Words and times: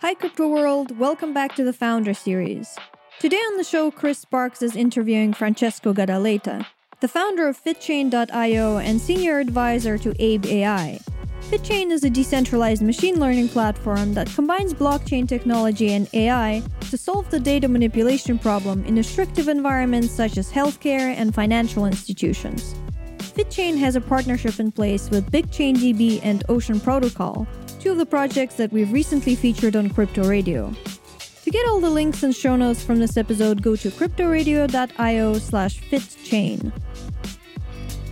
Hi, 0.00 0.14
Crypto 0.14 0.46
World. 0.46 0.96
Welcome 0.96 1.34
back 1.34 1.56
to 1.56 1.64
the 1.64 1.72
Founder 1.72 2.14
Series. 2.14 2.78
Today 3.18 3.36
on 3.36 3.56
the 3.56 3.64
show, 3.64 3.90
Chris 3.90 4.20
Sparks 4.20 4.62
is 4.62 4.76
interviewing 4.76 5.32
Francesco 5.32 5.92
Gadaleta, 5.92 6.64
the 7.00 7.08
founder 7.08 7.48
of 7.48 7.60
FitChain.io 7.60 8.78
and 8.78 9.00
senior 9.00 9.40
advisor 9.40 9.98
to 9.98 10.14
Abe 10.22 10.46
AI. 10.46 11.00
FitChain 11.50 11.90
is 11.90 12.04
a 12.04 12.10
decentralized 12.10 12.80
machine 12.80 13.18
learning 13.18 13.48
platform 13.48 14.14
that 14.14 14.32
combines 14.36 14.72
blockchain 14.72 15.26
technology 15.26 15.94
and 15.94 16.08
AI 16.12 16.62
to 16.90 16.96
solve 16.96 17.28
the 17.30 17.40
data 17.40 17.66
manipulation 17.66 18.38
problem 18.38 18.84
in 18.84 18.94
restrictive 18.94 19.48
environments 19.48 20.12
such 20.12 20.38
as 20.38 20.52
healthcare 20.52 21.12
and 21.16 21.34
financial 21.34 21.86
institutions. 21.86 22.76
FitChain 23.18 23.76
has 23.76 23.96
a 23.96 24.00
partnership 24.00 24.60
in 24.60 24.70
place 24.70 25.10
with 25.10 25.28
BigChainDB 25.32 26.20
and 26.22 26.44
Ocean 26.48 26.78
Protocol, 26.78 27.48
two 27.78 27.92
of 27.92 27.98
the 27.98 28.06
projects 28.06 28.56
that 28.56 28.72
we've 28.72 28.92
recently 28.92 29.34
featured 29.34 29.76
on 29.76 29.90
Crypto 29.90 30.28
Radio. 30.28 30.72
To 31.44 31.50
get 31.50 31.66
all 31.68 31.80
the 31.80 31.90
links 31.90 32.22
and 32.22 32.34
show 32.34 32.56
notes 32.56 32.82
from 32.82 32.98
this 32.98 33.16
episode, 33.16 33.62
go 33.62 33.76
to 33.76 33.90
cryptoradio.io 33.90 35.38
slash 35.38 35.80
fitchain. 35.80 36.72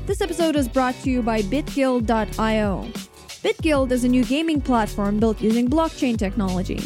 This 0.06 0.20
episode 0.20 0.56
is 0.56 0.68
brought 0.68 0.94
to 1.02 1.10
you 1.10 1.20
by 1.20 1.42
bitguild.io. 1.42 2.90
BitGuild 3.42 3.90
is 3.90 4.04
a 4.04 4.08
new 4.08 4.24
gaming 4.24 4.60
platform 4.60 5.20
built 5.20 5.40
using 5.40 5.68
blockchain 5.68 6.16
technology. 6.16 6.80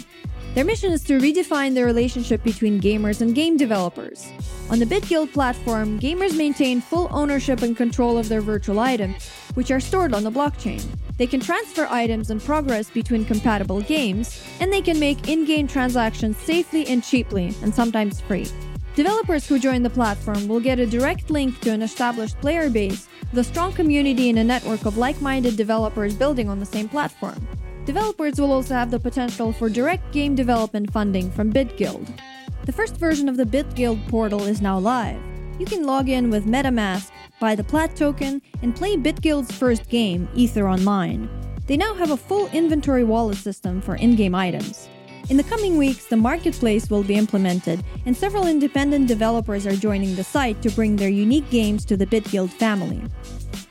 Their 0.55 0.65
mission 0.65 0.91
is 0.91 1.05
to 1.05 1.21
redefine 1.21 1.75
the 1.75 1.85
relationship 1.85 2.43
between 2.43 2.81
gamers 2.81 3.21
and 3.21 3.37
game 3.37 3.57
developers. 3.57 4.27
On 4.69 4.81
the 4.81 4.85
BitGuild 4.85 5.33
platform, 5.33 6.01
gamers 6.01 6.37
maintain 6.37 6.81
full 6.81 7.09
ownership 7.13 7.63
and 7.63 7.77
control 7.77 8.19
of 8.19 8.29
their 8.29 8.41
virtual 8.41 8.81
items, 8.81 9.29
which 9.55 9.71
are 9.71 9.79
stored 9.79 10.13
on 10.13 10.25
the 10.25 10.31
blockchain. 10.31 10.85
They 11.19 11.29
can 11.29 11.39
transfer 11.39 11.87
items 11.89 12.31
and 12.31 12.43
progress 12.43 12.91
between 12.91 13.25
compatible 13.25 13.81
games, 13.83 14.45
and 14.59 14.73
they 14.73 14.83
can 14.83 14.99
make 14.99 15.29
in 15.29 15.45
game 15.45 15.69
transactions 15.69 16.37
safely 16.39 16.85
and 16.89 17.05
cheaply, 17.05 17.55
and 17.63 17.73
sometimes 17.73 18.21
free. 18.21 18.49
Developers 18.97 19.47
who 19.47 19.61
join 19.61 19.85
the 19.85 19.91
platform 19.91 20.49
will 20.49 20.61
get 20.61 20.81
a 20.81 20.87
direct 20.87 21.31
link 21.31 21.61
to 21.61 21.71
an 21.71 21.83
established 21.83 22.41
player 22.41 22.69
base, 22.69 23.07
the 23.33 23.45
strong 23.45 23.73
community 23.73 24.31
and 24.31 24.39
a 24.41 24.45
network 24.45 24.85
of 24.85 24.99
like 24.99 25.21
minded 25.21 25.57
developers 25.57 26.13
building 26.13 26.49
on 26.49 26.59
the 26.59 26.67
same 26.67 26.89
platform. 26.89 27.47
Developers 27.91 28.41
will 28.41 28.53
also 28.53 28.73
have 28.73 28.93
the 28.93 29.01
potential 29.01 29.53
for 29.53 29.69
direct 29.69 30.13
game 30.13 30.37
development 30.37 30.93
funding 30.93 31.29
from 31.29 31.53
BitGuild. 31.53 32.21
The 32.65 32.71
first 32.71 32.97
version 32.99 33.29
of 33.29 33.37
the 33.37 33.43
BitGuild 33.43 34.07
portal 34.07 34.45
is 34.45 34.63
now 34.63 34.79
live. 34.79 35.21
You 35.59 35.67
can 35.67 35.83
log 35.83 36.09
in 36.09 36.31
with 36.31 36.47
MetaMask, 36.47 37.11
buy 37.41 37.57
the 37.57 37.65
Plat 37.65 37.97
token, 37.97 38.43
and 38.63 38.77
play 38.77 38.97
BitGuild's 38.97 39.51
first 39.51 39.89
game, 39.89 40.29
Ether 40.37 40.69
Online. 40.69 41.29
They 41.67 41.77
now 41.77 41.93
have 41.95 42.13
a 42.13 42.17
full 42.17 42.47
inventory 42.51 43.03
wallet 43.03 43.39
system 43.39 43.81
for 43.81 43.97
in 43.97 44.15
game 44.15 44.37
items. 44.37 44.89
In 45.29 45.37
the 45.37 45.43
coming 45.43 45.77
weeks, 45.77 46.07
the 46.07 46.17
marketplace 46.17 46.91
will 46.91 47.03
be 47.03 47.17
implemented, 47.17 47.83
and 48.07 48.17
several 48.17 48.47
independent 48.47 49.09
developers 49.09 49.67
are 49.67 49.75
joining 49.75 50.15
the 50.15 50.23
site 50.23 50.63
to 50.63 50.71
bring 50.71 50.95
their 50.95 51.09
unique 51.09 51.51
games 51.51 51.85
to 51.87 51.97
the 51.97 52.07
BitGuild 52.07 52.51
family. 52.51 53.03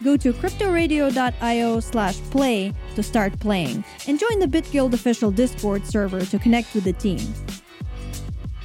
Go 0.03 0.17
to 0.17 0.33
cryptoradio.io 0.33 1.79
slash 1.79 2.19
play 2.31 2.73
to 2.95 3.03
start 3.03 3.39
playing, 3.39 3.83
and 4.07 4.19
join 4.19 4.39
the 4.39 4.47
BitGuild 4.47 4.93
official 4.93 5.31
Discord 5.31 5.85
server 5.85 6.21
to 6.21 6.39
connect 6.39 6.73
with 6.73 6.83
the 6.83 6.93
team. 6.93 7.33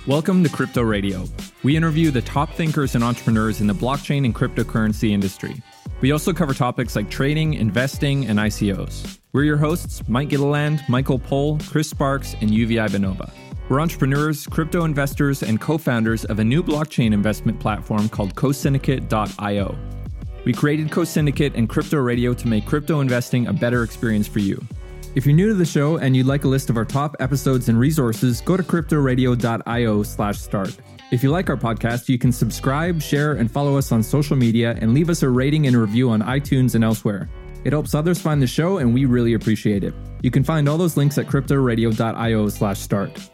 Welcome 0.06 0.44
to 0.44 0.50
Crypto 0.50 0.82
Radio. 0.82 1.24
We 1.62 1.76
interview 1.76 2.10
the 2.10 2.22
top 2.22 2.50
thinkers 2.50 2.94
and 2.94 3.02
entrepreneurs 3.02 3.60
in 3.60 3.66
the 3.66 3.74
blockchain 3.74 4.24
and 4.24 4.34
cryptocurrency 4.34 5.12
industry. 5.12 5.62
We 6.00 6.12
also 6.12 6.32
cover 6.32 6.52
topics 6.52 6.94
like 6.94 7.08
trading, 7.08 7.54
investing, 7.54 8.26
and 8.26 8.38
ICOs. 8.38 9.18
We're 9.32 9.44
your 9.44 9.56
hosts, 9.56 10.06
Mike 10.06 10.28
Gilliland, 10.28 10.84
Michael 10.88 11.18
Pohl, 11.18 11.58
Chris 11.70 11.88
Sparks, 11.88 12.34
and 12.42 12.50
UVI 12.50 12.88
Benova. 12.88 13.32
We're 13.70 13.80
entrepreneurs, 13.80 14.46
crypto 14.46 14.84
investors, 14.84 15.42
and 15.42 15.58
co 15.58 15.78
founders 15.78 16.26
of 16.26 16.38
a 16.38 16.44
new 16.44 16.62
blockchain 16.62 17.14
investment 17.14 17.58
platform 17.58 18.10
called 18.10 18.34
CoSyndicate.io. 18.34 19.74
We 20.44 20.52
created 20.52 20.90
CoSyndicate 20.90 21.54
and 21.54 21.68
Crypto 21.68 21.98
Radio 21.98 22.34
to 22.34 22.48
make 22.48 22.66
crypto 22.66 23.00
investing 23.00 23.46
a 23.46 23.52
better 23.52 23.82
experience 23.82 24.28
for 24.28 24.40
you. 24.40 24.62
If 25.14 25.24
you're 25.24 25.34
new 25.34 25.48
to 25.48 25.54
the 25.54 25.64
show 25.64 25.98
and 25.98 26.16
you'd 26.16 26.26
like 26.26 26.44
a 26.44 26.48
list 26.48 26.70
of 26.70 26.76
our 26.76 26.84
top 26.84 27.16
episodes 27.20 27.68
and 27.68 27.78
resources, 27.78 28.40
go 28.40 28.56
to 28.56 28.62
cryptoradio.io 28.62 30.02
slash 30.02 30.38
start. 30.38 30.76
If 31.12 31.22
you 31.22 31.30
like 31.30 31.48
our 31.48 31.56
podcast, 31.56 32.08
you 32.08 32.18
can 32.18 32.32
subscribe, 32.32 33.00
share, 33.00 33.34
and 33.34 33.50
follow 33.50 33.76
us 33.78 33.92
on 33.92 34.02
social 34.02 34.36
media 34.36 34.76
and 34.80 34.92
leave 34.92 35.08
us 35.08 35.22
a 35.22 35.28
rating 35.28 35.66
and 35.66 35.76
review 35.76 36.10
on 36.10 36.20
iTunes 36.22 36.74
and 36.74 36.82
elsewhere. 36.82 37.30
It 37.62 37.72
helps 37.72 37.94
others 37.94 38.20
find 38.20 38.42
the 38.42 38.46
show, 38.46 38.78
and 38.78 38.92
we 38.92 39.04
really 39.04 39.34
appreciate 39.34 39.84
it. 39.84 39.94
You 40.22 40.30
can 40.30 40.42
find 40.42 40.68
all 40.68 40.76
those 40.76 40.96
links 40.96 41.16
at 41.16 41.26
cryptoradio.io 41.26 42.48
slash 42.48 42.80
start. 42.80 43.30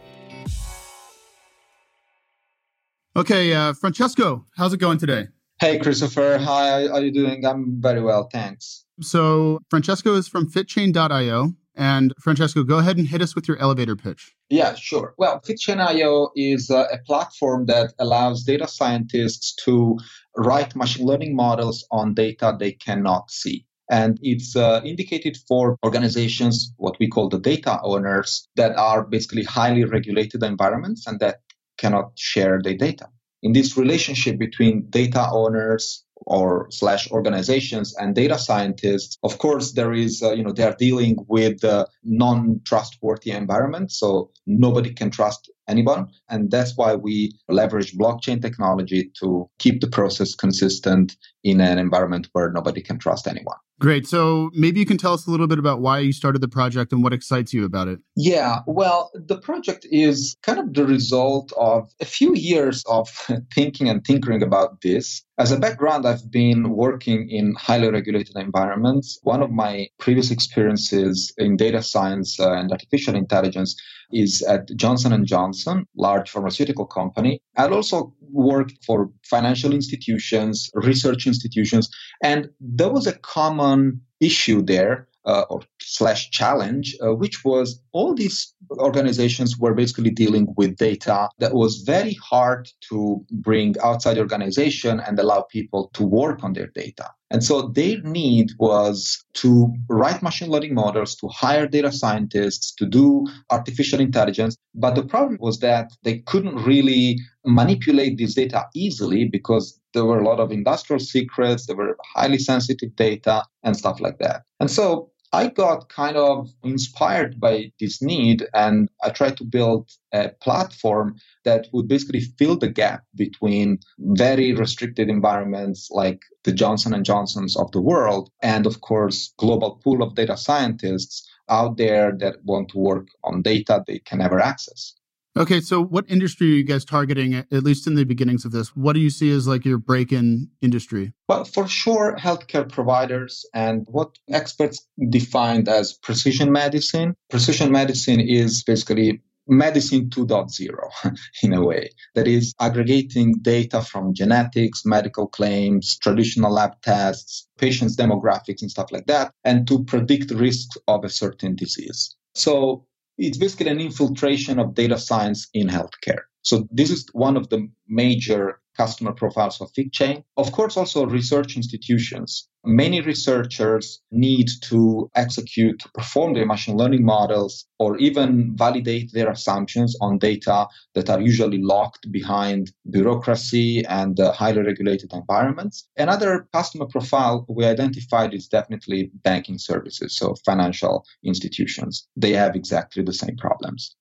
Okay, 3.17 3.55
uh, 3.55 3.73
Francesco, 3.73 4.47
how's 4.57 4.73
it 4.73 4.79
going 4.79 4.99
today? 4.99 5.29
Hey, 5.61 5.79
Christopher. 5.79 6.39
Hi, 6.39 6.89
how 6.89 6.95
are 6.95 7.03
you 7.03 7.13
doing? 7.13 7.45
I'm 7.45 7.83
very 7.83 8.01
well, 8.01 8.31
thanks. 8.33 8.87
So, 9.03 9.61
Francesco 9.69 10.15
is 10.15 10.27
from 10.27 10.51
fitchain.io. 10.51 11.53
And 11.75 12.15
Francesco, 12.19 12.65
go 12.65 12.79
ahead 12.79 12.97
and 12.97 13.07
hit 13.07 13.21
us 13.21 13.35
with 13.35 13.47
your 13.47 13.59
elevator 13.59 13.95
pitch. 13.95 14.35
Yeah, 14.49 14.75
sure. 14.75 15.15
Well, 15.19 15.39
FitChain.io 15.41 16.31
is 16.35 16.71
a, 16.71 16.87
a 16.93 16.99
platform 17.07 17.67
that 17.67 17.93
allows 17.99 18.43
data 18.43 18.67
scientists 18.69 19.55
to 19.67 19.99
write 20.35 20.75
machine 20.75 21.05
learning 21.07 21.37
models 21.37 21.87
on 21.91 22.15
data 22.15 22.57
they 22.59 22.73
cannot 22.73 23.31
see. 23.31 23.67
And 23.91 24.19
it's 24.23 24.57
uh, 24.57 24.81
indicated 24.83 25.37
for 25.47 25.77
organizations, 25.85 26.73
what 26.79 26.97
we 26.99 27.09
call 27.09 27.29
the 27.29 27.39
data 27.39 27.79
owners, 27.83 28.49
that 28.57 28.77
are 28.77 29.05
basically 29.05 29.45
highly 29.45 29.85
regulated 29.85 30.43
environments 30.43 31.07
and 31.07 31.21
that 31.21 31.41
cannot 31.77 32.13
share 32.17 32.61
their 32.63 32.77
data. 32.77 33.09
In 33.43 33.53
this 33.53 33.77
relationship 33.77 34.39
between 34.39 34.87
data 34.91 35.29
owners, 35.33 36.05
or 36.27 36.69
slash 36.71 37.11
organizations 37.11 37.97
and 37.97 38.15
data 38.15 38.39
scientists 38.39 39.17
of 39.23 39.39
course 39.39 39.73
there 39.73 39.93
is 39.93 40.23
uh, 40.23 40.33
you 40.33 40.43
know 40.43 40.53
they 40.53 40.63
are 40.63 40.77
dealing 40.79 41.17
with 41.29 41.65
uh, 41.65 41.87
non-trustworthy 42.05 43.31
environment 43.31 43.91
so 43.91 44.31
nobody 44.47 44.93
can 44.93 45.11
trust 45.11 45.51
anyone. 45.71 46.09
And 46.29 46.51
that's 46.51 46.77
why 46.77 46.95
we 46.97 47.33
leverage 47.49 47.97
blockchain 47.97 48.43
technology 48.43 49.11
to 49.21 49.49
keep 49.59 49.81
the 49.81 49.87
process 49.87 50.35
consistent 50.35 51.17
in 51.43 51.61
an 51.61 51.79
environment 51.79 52.29
where 52.33 52.51
nobody 52.51 52.83
can 52.83 52.99
trust 52.99 53.27
anyone 53.27 53.57
Great. 53.81 54.07
So 54.07 54.51
maybe 54.53 54.79
you 54.79 54.85
can 54.85 54.99
tell 54.99 55.15
us 55.15 55.27
a 55.27 55.31
little 55.31 55.47
bit 55.47 55.59
about 55.59 55.81
why 55.81 56.01
you 56.01 56.13
started 56.13 56.43
the 56.43 56.49
project 56.49 56.93
and 56.93 57.03
what 57.03 57.15
excites 57.15 57.55
you 57.55 57.65
about 57.65 57.89
it. 57.89 57.99
Yeah, 58.15 58.59
well, 58.67 59.11
the 59.15 59.39
project 59.39 59.87
is 59.91 60.37
kind 60.43 60.59
of 60.59 60.75
the 60.75 60.85
result 60.85 61.51
of 61.57 61.91
a 61.99 62.05
few 62.05 62.35
years 62.35 62.85
of 62.87 63.09
thinking 63.55 63.89
and 63.89 64.05
tinkering 64.05 64.43
about 64.43 64.83
this. 64.83 65.23
As 65.39 65.51
a 65.51 65.59
background, 65.59 66.07
I've 66.07 66.31
been 66.31 66.77
working 66.77 67.31
in 67.31 67.55
highly 67.55 67.91
regulated 67.91 68.37
environments. 68.37 69.19
One 69.23 69.43
of 69.43 69.51
my 69.51 69.89
previous 69.99 70.31
experiences 70.31 71.33
in 71.39 71.57
data 71.57 71.83
science 71.83 72.39
uh, 72.39 72.53
and 72.53 72.71
artificial 72.71 73.15
intelligence 73.15 73.81
is 74.13 74.43
at 74.43 74.69
Johnson 74.77 75.25
& 75.25 75.27
Johnson, 75.27 75.87
large 75.97 76.29
pharmaceutical 76.29 76.85
company. 76.85 77.41
I'd 77.57 77.73
also 77.73 78.15
worked 78.21 78.85
for 78.85 79.11
financial 79.25 79.73
institutions, 79.73 80.71
research 80.75 81.27
institutions, 81.31 81.89
and 82.23 82.51
there 82.61 82.91
was 82.91 83.07
a 83.07 83.19
common 83.19 84.01
issue 84.21 84.63
there 84.63 85.09
uh, 85.25 85.45
or 85.51 85.61
slash 85.81 86.31
challenge, 86.31 86.97
uh, 87.03 87.15
which 87.15 87.45
was 87.45 87.81
all 87.93 88.15
these 88.15 88.55
organizations 88.79 89.59
were 89.59 89.75
basically 89.75 90.11
dealing 90.11 90.47
with 90.57 90.77
data 90.77 91.29
that 91.39 91.55
was 91.55 91.79
very 91.79 92.15
hard 92.15 92.71
to 92.89 93.25
bring 93.31 93.75
outside 93.83 94.15
the 94.15 94.21
organization 94.21 95.01
and 95.01 95.19
allow 95.19 95.43
people 95.43 95.91
to 95.95 96.05
work 96.05 96.43
on 96.43 96.53
their 96.53 96.69
data. 96.69 97.11
And 97.33 97.45
so 97.45 97.63
their 97.63 98.01
need 98.03 98.51
was 98.59 99.25
to 99.35 99.73
write 99.89 100.23
machine 100.23 100.51
learning 100.51 100.75
models, 100.75 101.15
to 101.17 101.29
hire 101.29 101.67
data 101.67 101.93
scientists, 101.93 102.75
to 102.77 102.87
do 102.87 103.27
artificial 103.51 104.01
intelligence. 104.01 104.57
But 104.75 104.95
the 104.95 105.05
problem 105.05 105.39
was 105.41 105.61
that 105.61 105.93
they 106.03 106.19
couldn't 106.19 106.57
really 106.65 107.19
manipulate 107.45 108.19
this 108.19 108.35
data 108.35 108.67
easily 108.75 109.27
because 109.27 109.80
there 109.93 110.05
were 110.05 110.21
a 110.21 110.25
lot 110.25 110.41
of 110.41 110.53
industrial 110.53 111.01
secrets, 111.01 111.67
there 111.67 111.77
were 111.77 111.97
highly 112.15 112.39
sensitive 112.39 112.95
data 112.97 113.45
and 113.63 113.77
stuff 113.77 114.01
like 114.01 114.19
that. 114.19 114.43
And 114.61 114.71
so 114.71 115.11
I 115.33 115.47
got 115.47 115.89
kind 115.89 116.17
of 116.17 116.53
inspired 116.65 117.39
by 117.39 117.71
this 117.79 118.03
need 118.03 118.47
and 118.53 118.89
I 119.05 119.11
tried 119.11 119.37
to 119.37 119.45
build 119.45 119.89
a 120.13 120.31
platform 120.41 121.17
that 121.45 121.69
would 121.73 121.87
basically 121.87 122.21
fill 122.21 122.57
the 122.57 122.69
gap 122.69 123.05
between 123.15 123.79
very 123.99 124.53
restricted 124.53 125.09
environments 125.09 125.89
like 125.93 126.23
the 126.43 126.53
Johnson 126.53 126.93
and 126.93 127.05
Johnsons 127.05 127.57
of 127.57 127.71
the 127.71 127.81
world 127.81 128.31
and 128.43 128.67
of 128.67 128.81
course 128.81 129.33
global 129.37 129.77
pool 129.85 130.03
of 130.03 130.17
data 130.17 130.37
scientists 130.37 131.29
out 131.49 131.77
there 131.77 132.13
that 132.19 132.45
want 132.45 132.71
to 132.71 132.79
work 132.79 133.09
on 133.23 133.43
data 133.43 133.85
they 133.87 134.01
can 134.01 134.19
never 134.19 134.41
access. 134.41 134.95
Okay, 135.37 135.61
so 135.61 135.81
what 135.83 136.05
industry 136.09 136.49
are 136.49 136.57
you 136.57 136.65
guys 136.65 136.85
targeting, 136.85 137.35
at 137.35 137.53
least 137.53 137.87
in 137.87 137.95
the 137.95 138.05
beginnings 138.05 138.45
of 138.45 138.51
this? 138.51 138.75
What 138.75 138.95
do 138.95 139.01
you 139.01 139.11
see 139.11 139.31
as 139.31 139.47
like 139.47 139.65
your 139.65 139.79
break 139.79 140.13
in 140.13 140.51
industry? 140.61 141.13
Well, 141.29 141.45
for 141.45 141.69
sure, 141.69 142.17
healthcare 142.17 142.69
providers 142.69 143.45
and 143.55 143.87
what 143.89 144.19
experts 144.29 144.85
defined 145.09 145.69
as 145.69 145.93
precision 145.93 146.51
medicine. 146.51 147.15
Precision 147.31 147.71
medicine 147.71 148.19
is 148.19 148.65
basically 148.65 149.23
medicine 149.47 150.09
2.0 150.11 151.17
in 151.43 151.53
a 151.53 151.65
way 151.65 151.91
that 152.15 152.27
is 152.27 152.55
aggregating 152.61 153.35
data 153.43 153.83
from 153.83 154.15
genetics 154.15 154.85
medical 154.85 155.27
claims 155.27 155.99
traditional 155.99 156.53
lab 156.53 156.81
tests 156.83 157.49
patients 157.59 157.97
demographics 157.97 158.63
and 158.63 158.71
stuff 158.71 158.93
like 158.93 159.07
that 159.07 159.33
and 159.45 159.67
to 159.67 159.83
predict 159.85 160.31
risks 160.31 160.77
of 160.87 161.05
a 161.05 161.09
certain 161.09 161.57
disease 161.57 162.15
so 162.35 162.87
it's 163.21 163.37
basically 163.37 163.69
an 163.69 163.81
infiltration 163.81 164.59
of 164.59 164.75
data 164.75 164.99
science 164.99 165.49
in 165.53 165.69
healthcare. 165.69 166.23
So 166.43 166.67
this 166.71 166.91
is 166.91 167.07
one 167.13 167.37
of 167.37 167.51
the 167.51 167.69
major 167.87 168.60
customer 168.77 169.13
profiles 169.13 169.61
of 169.61 169.73
FitChain. 169.73 170.25
Of 170.37 170.53
course, 170.53 170.77
also 170.77 171.07
research 171.07 171.57
institutions. 171.57 172.49
Many 172.65 173.01
researchers 173.01 174.01
need 174.11 174.49
to 174.63 175.11
execute, 175.15 175.81
to 175.81 175.89
perform 175.95 176.35
their 176.35 176.45
machine 176.45 176.77
learning 176.77 177.05
models, 177.05 177.67
or 177.79 177.97
even 177.99 178.55
validate 178.57 179.13
their 179.13 179.31
assumptions 179.31 179.97
on 180.01 180.19
data 180.19 180.67
that 180.95 181.09
are 181.09 181.21
usually 181.21 181.63
locked 181.63 182.11
behind 182.13 182.71
bureaucracy 182.91 183.83
and 183.87 184.21
uh, 184.21 184.33
highly 184.33 184.63
regulated 184.63 185.13
environments. 185.13 185.89
Another 185.97 186.47
customer 186.53 186.87
profile 186.87 187.47
we 187.49 187.65
identified 187.65 188.35
is 188.35 188.47
definitely 188.47 189.11
banking 189.25 189.59
services, 189.59 190.17
so 190.17 190.35
financial 190.45 191.05
institutions. 191.25 192.07
They 192.17 192.33
have 192.33 192.55
exactly 192.55 193.03
the 193.03 193.15
same 193.15 193.37
problems. 193.37 193.97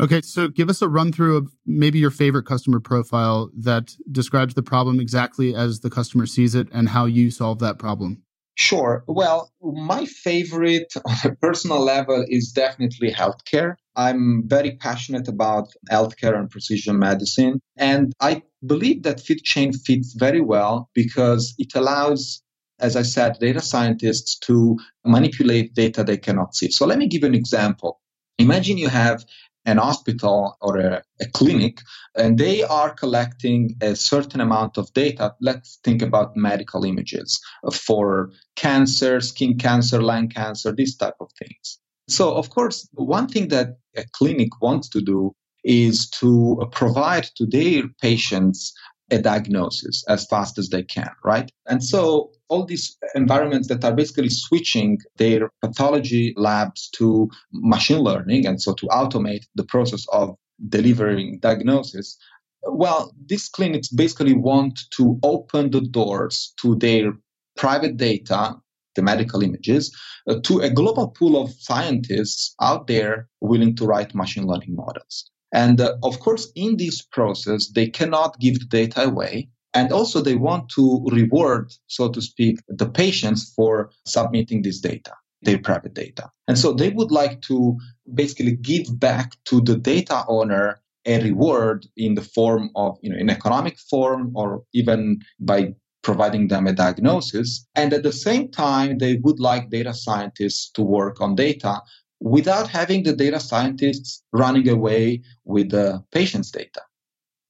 Okay, 0.00 0.20
so 0.22 0.48
give 0.48 0.68
us 0.68 0.82
a 0.82 0.88
run 0.88 1.12
through 1.12 1.36
of 1.36 1.52
maybe 1.66 1.98
your 1.98 2.10
favorite 2.10 2.44
customer 2.44 2.80
profile 2.80 3.50
that 3.56 3.94
describes 4.10 4.54
the 4.54 4.62
problem 4.62 4.98
exactly 4.98 5.54
as 5.54 5.80
the 5.80 5.90
customer 5.90 6.26
sees 6.26 6.54
it 6.54 6.68
and 6.72 6.88
how 6.88 7.04
you 7.04 7.30
solve 7.30 7.58
that 7.60 7.78
problem. 7.78 8.22
Sure. 8.54 9.02
Well, 9.06 9.50
my 9.62 10.04
favorite 10.04 10.92
on 11.06 11.16
a 11.24 11.34
personal 11.36 11.80
level 11.80 12.24
is 12.28 12.52
definitely 12.52 13.10
healthcare. 13.10 13.74
I'm 13.96 14.42
very 14.46 14.76
passionate 14.76 15.28
about 15.28 15.68
healthcare 15.90 16.38
and 16.38 16.50
precision 16.50 16.98
medicine. 16.98 17.60
And 17.76 18.12
I 18.20 18.42
believe 18.64 19.02
that 19.02 19.18
FitChain 19.18 19.74
fits 19.84 20.14
very 20.14 20.40
well 20.40 20.90
because 20.94 21.54
it 21.58 21.74
allows, 21.74 22.42
as 22.80 22.96
I 22.96 23.02
said, 23.02 23.38
data 23.38 23.60
scientists 23.60 24.38
to 24.40 24.78
manipulate 25.04 25.74
data 25.74 26.04
they 26.04 26.16
cannot 26.18 26.54
see. 26.54 26.70
So 26.70 26.86
let 26.86 26.98
me 26.98 27.06
give 27.06 27.22
an 27.22 27.34
example. 27.34 28.00
Imagine 28.38 28.78
you 28.78 28.88
have 28.88 29.24
an 29.64 29.78
hospital 29.78 30.56
or 30.60 30.76
a, 30.76 31.02
a, 31.20 31.26
clinic 31.32 31.80
and 32.16 32.38
they 32.38 32.62
are 32.64 32.90
collecting 32.90 33.76
a 33.80 33.94
certain 33.94 34.40
amount 34.40 34.76
of 34.76 34.92
data. 34.92 35.34
Let's 35.40 35.78
think 35.84 36.02
about 36.02 36.36
medical 36.36 36.84
images 36.84 37.40
for 37.72 38.30
cancer 38.56 39.20
skin 39.20 39.58
cancer 39.58 40.02
lung 40.02 40.28
cancer 40.28 40.72
these 40.72 40.96
type 40.96 41.14
of 41.20 41.30
things. 41.38 41.78
So 42.08 42.34
of 42.34 42.50
course 42.50 42.88
one 42.92 43.28
thing 43.28 43.48
that 43.48 43.76
a 43.96 44.04
clinic 44.12 44.60
wants 44.60 44.88
to 44.90 45.00
do 45.00 45.32
is 45.64 46.10
to 46.10 46.66
provide 46.72 47.24
to 47.36 47.46
their 47.46 47.84
patients 48.00 48.72
a 49.12 49.18
diagnosis 49.20 50.02
as 50.08 50.26
fast 50.26 50.58
as 50.58 50.70
they 50.70 50.82
can, 50.82 51.10
right? 51.22 51.52
And 51.66 51.84
so 51.84 52.30
all 52.48 52.64
these 52.64 52.96
environments 53.14 53.68
that 53.68 53.84
are 53.84 53.94
basically 53.94 54.30
switching 54.30 54.98
their 55.18 55.50
pathology 55.60 56.34
labs 56.36 56.88
to 56.96 57.30
machine 57.52 58.00
learning 58.00 58.46
and 58.46 58.60
so 58.60 58.72
to 58.74 58.86
automate 58.86 59.44
the 59.54 59.64
process 59.64 60.04
of 60.12 60.34
delivering 60.68 61.38
diagnosis. 61.40 62.16
Well, 62.62 63.12
these 63.26 63.48
clinics 63.48 63.88
basically 63.88 64.34
want 64.34 64.80
to 64.96 65.18
open 65.22 65.70
the 65.70 65.82
doors 65.82 66.54
to 66.60 66.76
their 66.76 67.12
private 67.56 67.98
data, 67.98 68.54
the 68.94 69.02
medical 69.02 69.42
images, 69.42 69.94
uh, 70.26 70.36
to 70.44 70.60
a 70.60 70.70
global 70.70 71.08
pool 71.08 71.42
of 71.42 71.52
scientists 71.52 72.54
out 72.62 72.86
there 72.86 73.28
willing 73.40 73.76
to 73.76 73.84
write 73.84 74.14
machine 74.14 74.46
learning 74.46 74.74
models. 74.74 75.30
And 75.52 75.80
uh, 75.80 75.96
of 76.02 76.20
course, 76.20 76.50
in 76.54 76.76
this 76.76 77.02
process, 77.02 77.68
they 77.68 77.88
cannot 77.88 78.38
give 78.40 78.58
the 78.58 78.64
data 78.64 79.04
away. 79.04 79.48
And 79.74 79.92
also, 79.92 80.20
they 80.20 80.34
want 80.34 80.68
to 80.70 81.04
reward, 81.10 81.72
so 81.86 82.10
to 82.10 82.20
speak, 82.20 82.60
the 82.68 82.88
patients 82.88 83.52
for 83.56 83.90
submitting 84.06 84.62
this 84.62 84.80
data, 84.80 85.12
their 85.42 85.58
private 85.58 85.94
data. 85.94 86.30
And 86.46 86.58
so 86.58 86.72
they 86.72 86.90
would 86.90 87.10
like 87.10 87.40
to 87.42 87.78
basically 88.12 88.52
give 88.52 88.98
back 88.98 89.32
to 89.46 89.60
the 89.62 89.76
data 89.76 90.24
owner 90.28 90.82
a 91.06 91.22
reward 91.22 91.86
in 91.96 92.14
the 92.14 92.22
form 92.22 92.70
of, 92.76 92.98
you 93.02 93.10
know, 93.10 93.16
in 93.16 93.30
economic 93.30 93.78
form 93.78 94.32
or 94.34 94.62
even 94.72 95.20
by 95.40 95.74
providing 96.02 96.48
them 96.48 96.66
a 96.66 96.72
diagnosis. 96.72 97.66
And 97.74 97.92
at 97.92 98.02
the 98.02 98.12
same 98.12 98.50
time, 98.50 98.98
they 98.98 99.16
would 99.16 99.40
like 99.40 99.70
data 99.70 99.94
scientists 99.94 100.70
to 100.72 100.82
work 100.82 101.20
on 101.20 101.34
data 101.34 101.80
without 102.22 102.68
having 102.68 103.02
the 103.02 103.12
data 103.12 103.40
scientists 103.40 104.22
running 104.32 104.68
away 104.68 105.20
with 105.44 105.70
the 105.70 106.02
patient's 106.12 106.50
data. 106.50 106.80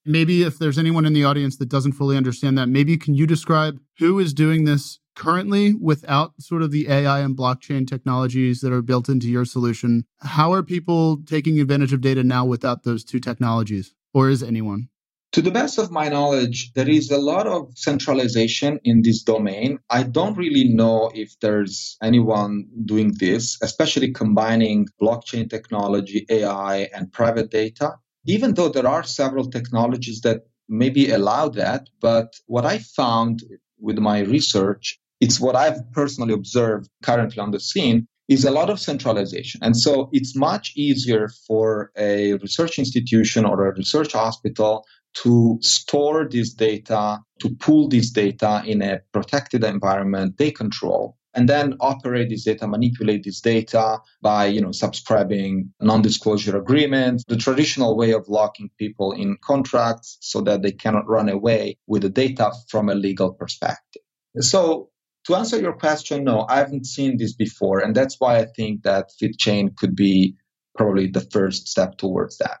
Maybe 0.05 0.43
if 0.43 0.57
there's 0.57 0.79
anyone 0.79 1.05
in 1.05 1.13
the 1.13 1.23
audience 1.23 1.57
that 1.57 1.69
doesn't 1.69 1.93
fully 1.93 2.17
understand 2.17 2.57
that, 2.57 2.67
maybe 2.67 2.97
can 2.97 3.13
you 3.13 3.25
describe 3.25 3.79
who 3.99 4.19
is 4.19 4.33
doing 4.33 4.65
this 4.65 4.99
currently 5.15 5.75
without 5.75 6.33
sort 6.39 6.63
of 6.63 6.71
the 6.71 6.89
AI 6.89 7.19
and 7.19 7.37
blockchain 7.37 7.87
technologies 7.87 8.59
that 8.61 8.73
are 8.73 8.81
built 8.81 9.07
into 9.07 9.29
your 9.29 9.45
solution? 9.45 10.05
How 10.21 10.51
are 10.51 10.63
people 10.63 11.21
taking 11.23 11.59
advantage 11.59 11.93
of 11.93 12.01
data 12.01 12.23
now 12.23 12.43
without 12.43 12.83
those 12.83 13.05
two 13.05 13.19
technologies? 13.19 13.93
Or 14.13 14.29
is 14.29 14.43
anyone? 14.43 14.89
To 15.33 15.41
the 15.41 15.49
best 15.49 15.79
of 15.79 15.89
my 15.89 16.09
knowledge, 16.09 16.71
there 16.73 16.87
is 16.87 17.09
a 17.09 17.17
lot 17.17 17.47
of 17.47 17.75
centralization 17.75 18.79
in 18.83 19.01
this 19.01 19.23
domain. 19.23 19.79
I 19.89 20.03
don't 20.03 20.37
really 20.37 20.65
know 20.65 21.09
if 21.15 21.39
there's 21.39 21.97
anyone 22.03 22.67
doing 22.85 23.15
this, 23.17 23.57
especially 23.63 24.11
combining 24.11 24.89
blockchain 25.01 25.49
technology, 25.49 26.27
AI, 26.29 26.87
and 26.93 27.11
private 27.11 27.49
data, 27.49 27.95
even 28.27 28.53
though 28.53 28.69
there 28.69 28.87
are 28.87 29.01
several 29.01 29.49
technologies 29.49 30.21
that 30.21 30.43
maybe 30.69 31.09
allow 31.09 31.49
that. 31.49 31.89
But 31.99 32.35
what 32.45 32.67
I 32.67 32.77
found 32.77 33.41
with 33.79 33.97
my 33.97 34.19
research, 34.19 34.99
it's 35.19 35.39
what 35.39 35.55
I've 35.55 35.91
personally 35.93 36.35
observed 36.35 36.91
currently 37.01 37.39
on 37.39 37.49
the 37.49 37.59
scene, 37.59 38.07
is 38.29 38.45
a 38.45 38.51
lot 38.51 38.69
of 38.69 38.79
centralization. 38.79 39.61
And 39.63 39.75
so 39.75 40.09
it's 40.13 40.35
much 40.35 40.73
easier 40.75 41.27
for 41.47 41.91
a 41.97 42.33
research 42.33 42.77
institution 42.77 43.45
or 43.45 43.67
a 43.67 43.75
research 43.75 44.13
hospital 44.13 44.85
to 45.15 45.57
store 45.61 46.27
this 46.29 46.53
data, 46.53 47.19
to 47.39 47.49
pool 47.55 47.87
this 47.87 48.09
data 48.11 48.63
in 48.65 48.81
a 48.81 48.99
protected 49.11 49.63
environment 49.63 50.37
they 50.37 50.51
control, 50.51 51.17
and 51.33 51.49
then 51.49 51.75
operate 51.79 52.29
this 52.29 52.43
data, 52.43 52.67
manipulate 52.67 53.23
this 53.23 53.41
data 53.41 53.99
by, 54.21 54.45
you 54.45 54.61
know, 54.61 54.71
subscribing 54.71 55.73
non-disclosure 55.81 56.57
agreements, 56.57 57.23
the 57.27 57.37
traditional 57.37 57.97
way 57.97 58.11
of 58.11 58.27
locking 58.27 58.69
people 58.77 59.11
in 59.11 59.37
contracts 59.41 60.17
so 60.21 60.41
that 60.41 60.61
they 60.61 60.71
cannot 60.71 61.07
run 61.07 61.29
away 61.29 61.77
with 61.87 62.03
the 62.03 62.09
data 62.09 62.51
from 62.69 62.89
a 62.89 62.95
legal 62.95 63.33
perspective. 63.33 64.01
So 64.39 64.89
to 65.25 65.35
answer 65.35 65.59
your 65.59 65.73
question, 65.73 66.23
no, 66.23 66.45
I 66.47 66.57
haven't 66.57 66.85
seen 66.85 67.17
this 67.17 67.33
before. 67.33 67.79
And 67.79 67.95
that's 67.95 68.19
why 68.19 68.37
I 68.37 68.45
think 68.45 68.83
that 68.83 69.11
FitChain 69.21 69.75
could 69.75 69.95
be 69.95 70.35
probably 70.77 71.07
the 71.07 71.21
first 71.21 71.67
step 71.67 71.97
towards 71.97 72.37
that. 72.39 72.59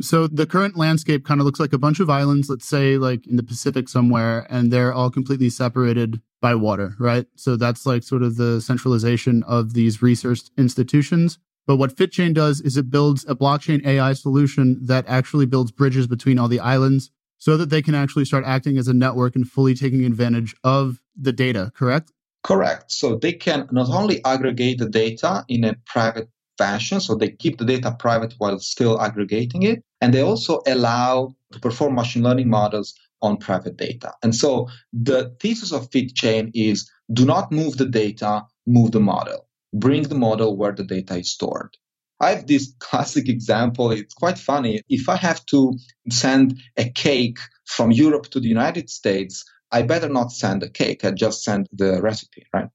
So 0.00 0.26
the 0.26 0.46
current 0.46 0.76
landscape 0.76 1.24
kind 1.24 1.40
of 1.40 1.46
looks 1.46 1.60
like 1.60 1.72
a 1.72 1.78
bunch 1.78 2.00
of 2.00 2.10
islands, 2.10 2.48
let's 2.50 2.66
say 2.66 2.98
like 2.98 3.26
in 3.26 3.36
the 3.36 3.42
Pacific 3.42 3.88
somewhere, 3.88 4.46
and 4.50 4.72
they're 4.72 4.92
all 4.92 5.10
completely 5.10 5.50
separated 5.50 6.20
by 6.40 6.54
water, 6.54 6.94
right? 6.98 7.26
So 7.36 7.56
that's 7.56 7.86
like 7.86 8.02
sort 8.02 8.22
of 8.22 8.36
the 8.36 8.60
centralization 8.60 9.42
of 9.44 9.74
these 9.74 10.02
research 10.02 10.40
institutions. 10.58 11.38
But 11.66 11.76
what 11.76 11.96
FitChain 11.96 12.34
does 12.34 12.60
is 12.60 12.76
it 12.76 12.90
builds 12.90 13.24
a 13.26 13.34
blockchain 13.34 13.86
AI 13.86 14.12
solution 14.12 14.84
that 14.84 15.04
actually 15.08 15.46
builds 15.46 15.70
bridges 15.70 16.06
between 16.06 16.38
all 16.38 16.48
the 16.48 16.60
islands 16.60 17.10
so 17.38 17.56
that 17.56 17.70
they 17.70 17.80
can 17.80 17.94
actually 17.94 18.24
start 18.24 18.44
acting 18.44 18.76
as 18.76 18.88
a 18.88 18.94
network 18.94 19.36
and 19.36 19.48
fully 19.48 19.74
taking 19.74 20.04
advantage 20.04 20.54
of 20.64 21.00
the 21.16 21.32
data, 21.32 21.72
correct? 21.74 22.12
Correct. 22.42 22.92
So 22.92 23.16
they 23.16 23.32
can 23.32 23.68
not 23.70 23.88
only 23.88 24.22
aggregate 24.24 24.78
the 24.78 24.88
data 24.88 25.44
in 25.48 25.64
a 25.64 25.76
private 25.86 26.28
fashion. 26.58 27.00
So 27.00 27.14
they 27.14 27.30
keep 27.30 27.58
the 27.58 27.64
data 27.64 27.94
private 27.98 28.34
while 28.38 28.58
still 28.58 29.00
aggregating 29.00 29.62
it. 29.62 29.82
And 30.00 30.12
they 30.12 30.22
also 30.22 30.60
allow 30.66 31.34
to 31.52 31.60
perform 31.60 31.94
machine 31.94 32.22
learning 32.22 32.48
models 32.48 32.94
on 33.22 33.38
private 33.38 33.76
data. 33.76 34.12
And 34.22 34.34
so 34.34 34.68
the 34.92 35.34
thesis 35.40 35.72
of 35.72 35.90
FitChain 35.90 36.50
is 36.54 36.90
do 37.12 37.24
not 37.24 37.50
move 37.50 37.76
the 37.76 37.86
data, 37.86 38.42
move 38.66 38.92
the 38.92 39.00
model. 39.00 39.48
Bring 39.72 40.04
the 40.04 40.14
model 40.14 40.56
where 40.56 40.72
the 40.72 40.84
data 40.84 41.16
is 41.16 41.30
stored. 41.30 41.76
I 42.20 42.30
have 42.30 42.46
this 42.46 42.74
classic 42.78 43.28
example. 43.28 43.90
It's 43.90 44.14
quite 44.14 44.38
funny. 44.38 44.82
If 44.88 45.08
I 45.08 45.16
have 45.16 45.44
to 45.46 45.74
send 46.10 46.60
a 46.76 46.88
cake 46.90 47.38
from 47.66 47.90
Europe 47.90 48.26
to 48.30 48.40
the 48.40 48.48
United 48.48 48.90
States, 48.90 49.44
I 49.72 49.82
better 49.82 50.08
not 50.08 50.30
send 50.30 50.62
a 50.62 50.68
cake. 50.68 51.04
I 51.04 51.10
just 51.10 51.42
send 51.42 51.68
the 51.72 52.00
recipe, 52.00 52.46
right? 52.52 52.68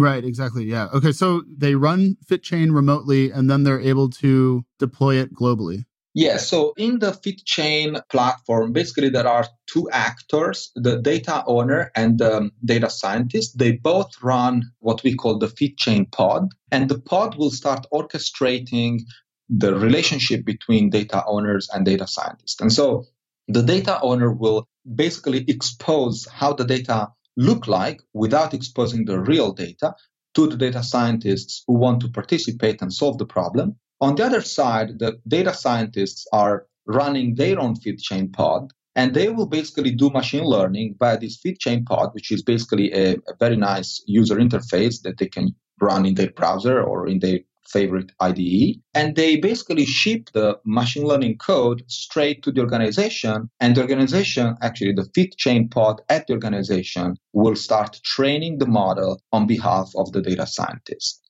Right, 0.00 0.24
exactly. 0.24 0.64
Yeah. 0.64 0.88
Okay, 0.94 1.12
so 1.12 1.42
they 1.46 1.74
run 1.74 2.16
FitChain 2.26 2.74
remotely 2.74 3.30
and 3.30 3.50
then 3.50 3.64
they're 3.64 3.80
able 3.80 4.08
to 4.10 4.64
deploy 4.78 5.16
it 5.16 5.34
globally. 5.34 5.84
Yeah, 6.12 6.38
so 6.38 6.72
in 6.76 6.98
the 6.98 7.12
FitChain 7.12 8.02
platform, 8.08 8.72
basically 8.72 9.10
there 9.10 9.28
are 9.28 9.46
two 9.66 9.88
actors, 9.92 10.72
the 10.74 10.96
data 11.00 11.44
owner 11.46 11.92
and 11.94 12.18
the 12.18 12.38
um, 12.38 12.52
data 12.64 12.90
scientist. 12.90 13.58
They 13.58 13.72
both 13.72 14.10
run 14.20 14.72
what 14.80 15.04
we 15.04 15.14
call 15.14 15.38
the 15.38 15.46
FitChain 15.46 16.10
pod, 16.10 16.48
and 16.72 16.88
the 16.88 16.98
pod 16.98 17.36
will 17.36 17.52
start 17.52 17.86
orchestrating 17.92 19.02
the 19.48 19.74
relationship 19.74 20.44
between 20.44 20.90
data 20.90 21.24
owners 21.26 21.68
and 21.72 21.84
data 21.84 22.08
scientists. 22.08 22.60
And 22.60 22.72
so 22.72 23.04
the 23.46 23.62
data 23.62 24.00
owner 24.00 24.32
will 24.32 24.66
basically 24.94 25.44
expose 25.46 26.26
how 26.26 26.54
the 26.54 26.64
data 26.64 27.12
look 27.36 27.66
like 27.66 28.00
without 28.12 28.54
exposing 28.54 29.04
the 29.04 29.18
real 29.18 29.52
data 29.52 29.94
to 30.34 30.46
the 30.46 30.56
data 30.56 30.82
scientists 30.82 31.64
who 31.66 31.74
want 31.74 32.00
to 32.00 32.08
participate 32.08 32.80
and 32.82 32.92
solve 32.92 33.18
the 33.18 33.26
problem. 33.26 33.76
On 34.00 34.14
the 34.14 34.24
other 34.24 34.40
side, 34.40 34.98
the 34.98 35.18
data 35.26 35.52
scientists 35.52 36.26
are 36.32 36.66
running 36.86 37.34
their 37.34 37.58
own 37.58 37.74
FitChain 37.76 38.32
pod, 38.32 38.72
and 38.96 39.14
they 39.14 39.28
will 39.28 39.46
basically 39.46 39.90
do 39.90 40.10
machine 40.10 40.44
learning 40.44 40.96
by 40.98 41.16
this 41.16 41.38
FitChain 41.44 41.86
pod, 41.86 42.10
which 42.14 42.30
is 42.30 42.42
basically 42.42 42.92
a, 42.92 43.14
a 43.14 43.34
very 43.38 43.56
nice 43.56 44.02
user 44.06 44.36
interface 44.36 45.02
that 45.02 45.18
they 45.18 45.26
can 45.28 45.54
run 45.80 46.06
in 46.06 46.14
their 46.14 46.30
browser 46.30 46.82
or 46.82 47.06
in 47.06 47.18
their 47.20 47.40
favorite 47.72 48.12
IDE. 48.20 48.80
And 48.94 49.16
they 49.16 49.36
basically 49.36 49.86
ship 49.86 50.30
the 50.32 50.58
machine 50.64 51.04
learning 51.04 51.38
code 51.38 51.82
straight 51.86 52.42
to 52.42 52.52
the 52.52 52.60
organization. 52.60 53.50
And 53.60 53.76
the 53.76 53.82
organization, 53.82 54.56
actually 54.62 54.92
the 54.92 55.08
FitChain 55.16 55.70
pod 55.70 56.00
at 56.08 56.26
the 56.26 56.34
organization, 56.34 57.16
will 57.32 57.56
start 57.56 58.00
training 58.04 58.58
the 58.58 58.66
model 58.66 59.20
on 59.32 59.46
behalf 59.46 59.90
of 59.96 60.12
the 60.12 60.22
data 60.22 60.46
scientist. 60.46 61.20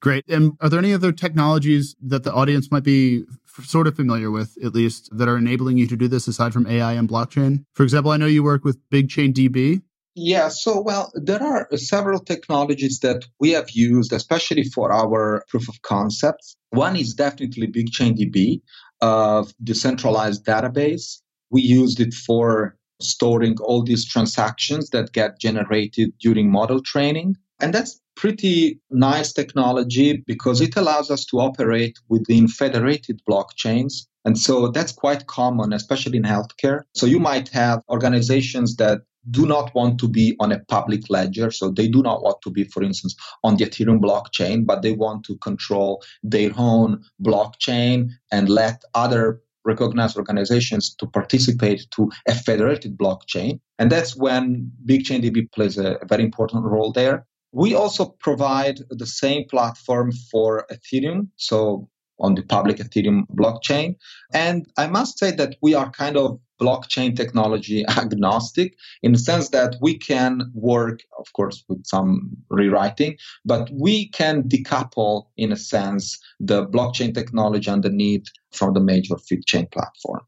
Great. 0.00 0.24
And 0.28 0.52
are 0.60 0.68
there 0.68 0.78
any 0.78 0.94
other 0.94 1.10
technologies 1.10 1.96
that 2.00 2.22
the 2.22 2.32
audience 2.32 2.70
might 2.70 2.84
be 2.84 3.24
f- 3.58 3.66
sort 3.66 3.88
of 3.88 3.96
familiar 3.96 4.30
with, 4.30 4.56
at 4.64 4.72
least, 4.72 5.08
that 5.16 5.28
are 5.28 5.36
enabling 5.36 5.76
you 5.76 5.88
to 5.88 5.96
do 5.96 6.06
this 6.06 6.28
aside 6.28 6.52
from 6.52 6.68
AI 6.68 6.92
and 6.92 7.08
blockchain? 7.08 7.64
For 7.74 7.82
example, 7.82 8.12
I 8.12 8.16
know 8.16 8.26
you 8.26 8.44
work 8.44 8.64
with 8.64 8.78
BigChain 8.90 9.32
DB. 9.32 9.82
Yeah, 10.20 10.48
so 10.48 10.80
well, 10.80 11.12
there 11.14 11.40
are 11.40 11.68
several 11.76 12.18
technologies 12.18 12.98
that 13.00 13.24
we 13.38 13.52
have 13.52 13.70
used, 13.70 14.12
especially 14.12 14.64
for 14.64 14.90
our 14.92 15.44
proof 15.48 15.68
of 15.68 15.80
concepts. 15.82 16.56
One 16.70 16.96
is 16.96 17.14
definitely 17.14 17.68
BigChain 17.68 18.18
DB, 18.18 18.60
a 19.00 19.04
uh, 19.04 19.44
decentralized 19.62 20.44
database. 20.44 21.20
We 21.50 21.62
used 21.62 22.00
it 22.00 22.14
for 22.14 22.76
storing 23.00 23.58
all 23.60 23.84
these 23.84 24.04
transactions 24.04 24.90
that 24.90 25.12
get 25.12 25.38
generated 25.38 26.12
during 26.18 26.50
model 26.50 26.82
training. 26.82 27.36
And 27.60 27.72
that's 27.72 28.00
pretty 28.16 28.80
nice 28.90 29.32
technology 29.32 30.24
because 30.26 30.60
it 30.60 30.76
allows 30.76 31.12
us 31.12 31.24
to 31.26 31.38
operate 31.38 31.96
within 32.08 32.48
federated 32.48 33.20
blockchains. 33.30 34.08
And 34.24 34.36
so 34.36 34.66
that's 34.68 34.90
quite 34.90 35.28
common, 35.28 35.72
especially 35.72 36.18
in 36.18 36.24
healthcare. 36.24 36.82
So 36.96 37.06
you 37.06 37.20
might 37.20 37.48
have 37.50 37.82
organizations 37.88 38.74
that 38.76 39.02
do 39.30 39.46
not 39.46 39.74
want 39.74 39.98
to 40.00 40.08
be 40.08 40.36
on 40.40 40.52
a 40.52 40.60
public 40.60 41.10
ledger. 41.10 41.50
So 41.50 41.70
they 41.70 41.88
do 41.88 42.02
not 42.02 42.22
want 42.22 42.40
to 42.42 42.50
be, 42.50 42.64
for 42.64 42.82
instance, 42.82 43.14
on 43.44 43.56
the 43.56 43.64
Ethereum 43.64 44.00
blockchain, 44.00 44.64
but 44.64 44.82
they 44.82 44.92
want 44.92 45.24
to 45.24 45.36
control 45.38 46.02
their 46.22 46.52
own 46.56 47.02
blockchain 47.22 48.10
and 48.32 48.48
let 48.48 48.82
other 48.94 49.40
recognized 49.64 50.16
organizations 50.16 50.94
to 50.94 51.06
participate 51.06 51.86
to 51.90 52.10
a 52.26 52.34
federated 52.34 52.96
blockchain. 52.96 53.60
And 53.78 53.92
that's 53.92 54.16
when 54.16 54.72
BigChainDB 54.86 55.52
plays 55.52 55.76
a, 55.78 55.96
a 55.96 56.06
very 56.06 56.24
important 56.24 56.64
role 56.64 56.92
there. 56.92 57.26
We 57.52 57.74
also 57.74 58.16
provide 58.20 58.80
the 58.90 59.06
same 59.06 59.44
platform 59.48 60.12
for 60.30 60.66
Ethereum, 60.70 61.28
so 61.36 61.88
on 62.20 62.34
the 62.34 62.42
public 62.42 62.78
Ethereum 62.78 63.22
blockchain. 63.34 63.96
And 64.32 64.66
I 64.76 64.86
must 64.86 65.18
say 65.18 65.30
that 65.32 65.56
we 65.62 65.74
are 65.74 65.90
kind 65.90 66.16
of 66.16 66.40
blockchain 66.60 67.16
technology 67.16 67.84
agnostic 67.96 68.74
in 69.02 69.12
the 69.12 69.18
sense 69.18 69.50
that 69.50 69.76
we 69.80 69.96
can 69.96 70.50
work, 70.54 71.00
of 71.18 71.32
course, 71.32 71.64
with 71.68 71.84
some 71.86 72.30
rewriting, 72.50 73.16
but 73.44 73.68
we 73.72 74.08
can 74.08 74.42
decouple, 74.42 75.26
in 75.36 75.52
a 75.52 75.56
sense, 75.56 76.18
the 76.40 76.66
blockchain 76.66 77.14
technology 77.14 77.70
underneath 77.70 78.26
from 78.52 78.74
the 78.74 78.80
major 78.80 79.14
FitChain 79.14 79.70
platform. 79.70 80.20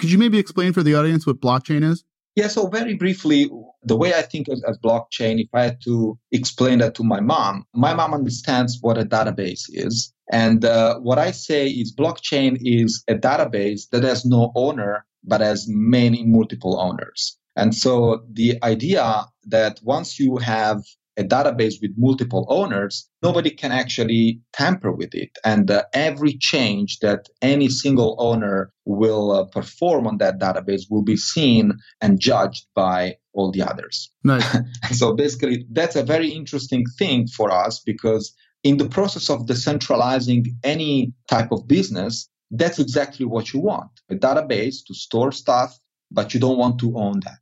Could 0.00 0.10
you 0.10 0.18
maybe 0.18 0.38
explain 0.38 0.72
for 0.72 0.82
the 0.82 0.94
audience 0.94 1.26
what 1.26 1.40
blockchain 1.40 1.84
is? 1.84 2.04
Yeah, 2.36 2.48
so 2.48 2.66
very 2.66 2.94
briefly, 2.94 3.48
the 3.84 3.96
way 3.96 4.12
I 4.12 4.22
think 4.22 4.48
of, 4.48 4.60
as, 4.66 4.76
blockchain, 4.78 5.40
if 5.40 5.48
I 5.54 5.62
had 5.62 5.80
to 5.84 6.18
explain 6.32 6.80
that 6.80 6.96
to 6.96 7.04
my 7.04 7.20
mom, 7.20 7.64
my 7.74 7.94
mom 7.94 8.12
understands 8.12 8.78
what 8.80 8.98
a 8.98 9.04
database 9.04 9.66
is. 9.68 10.12
And 10.32 10.64
uh, 10.64 10.98
what 10.98 11.18
I 11.18 11.30
say 11.30 11.68
is 11.68 11.94
blockchain 11.94 12.58
is 12.60 13.04
a 13.06 13.14
database 13.14 13.88
that 13.90 14.02
has 14.02 14.24
no 14.24 14.50
owner, 14.56 15.06
but 15.24 15.42
as 15.42 15.66
many 15.68 16.24
multiple 16.24 16.78
owners. 16.80 17.38
And 17.56 17.74
so 17.74 18.24
the 18.32 18.58
idea 18.62 19.26
that 19.46 19.80
once 19.82 20.18
you 20.18 20.38
have 20.38 20.82
a 21.16 21.22
database 21.22 21.80
with 21.80 21.92
multiple 21.96 22.44
owners, 22.48 23.08
nobody 23.22 23.50
can 23.50 23.72
actually 23.72 24.40
tamper 24.52 24.90
with 24.90 25.14
it. 25.14 25.30
And 25.44 25.70
uh, 25.70 25.84
every 25.92 26.36
change 26.36 26.98
that 27.00 27.28
any 27.40 27.68
single 27.68 28.16
owner 28.18 28.72
will 28.84 29.30
uh, 29.30 29.44
perform 29.44 30.06
on 30.06 30.18
that 30.18 30.40
database 30.40 30.82
will 30.90 31.02
be 31.02 31.16
seen 31.16 31.74
and 32.00 32.18
judged 32.18 32.66
by 32.74 33.16
all 33.32 33.52
the 33.52 33.62
others. 33.62 34.10
Nice. 34.24 34.58
so 34.92 35.14
basically, 35.14 35.66
that's 35.70 35.96
a 35.96 36.02
very 36.02 36.30
interesting 36.30 36.84
thing 36.98 37.28
for 37.28 37.52
us 37.52 37.80
because 37.80 38.34
in 38.64 38.78
the 38.78 38.88
process 38.88 39.30
of 39.30 39.46
decentralizing 39.46 40.46
any 40.64 41.12
type 41.28 41.52
of 41.52 41.68
business, 41.68 42.28
that's 42.50 42.78
exactly 42.78 43.26
what 43.26 43.52
you 43.52 43.60
want 43.60 43.90
a 44.10 44.14
database 44.14 44.84
to 44.86 44.94
store 44.94 45.32
stuff, 45.32 45.78
but 46.10 46.34
you 46.34 46.40
don't 46.40 46.58
want 46.58 46.78
to 46.80 46.96
own 46.96 47.20
that. 47.20 47.38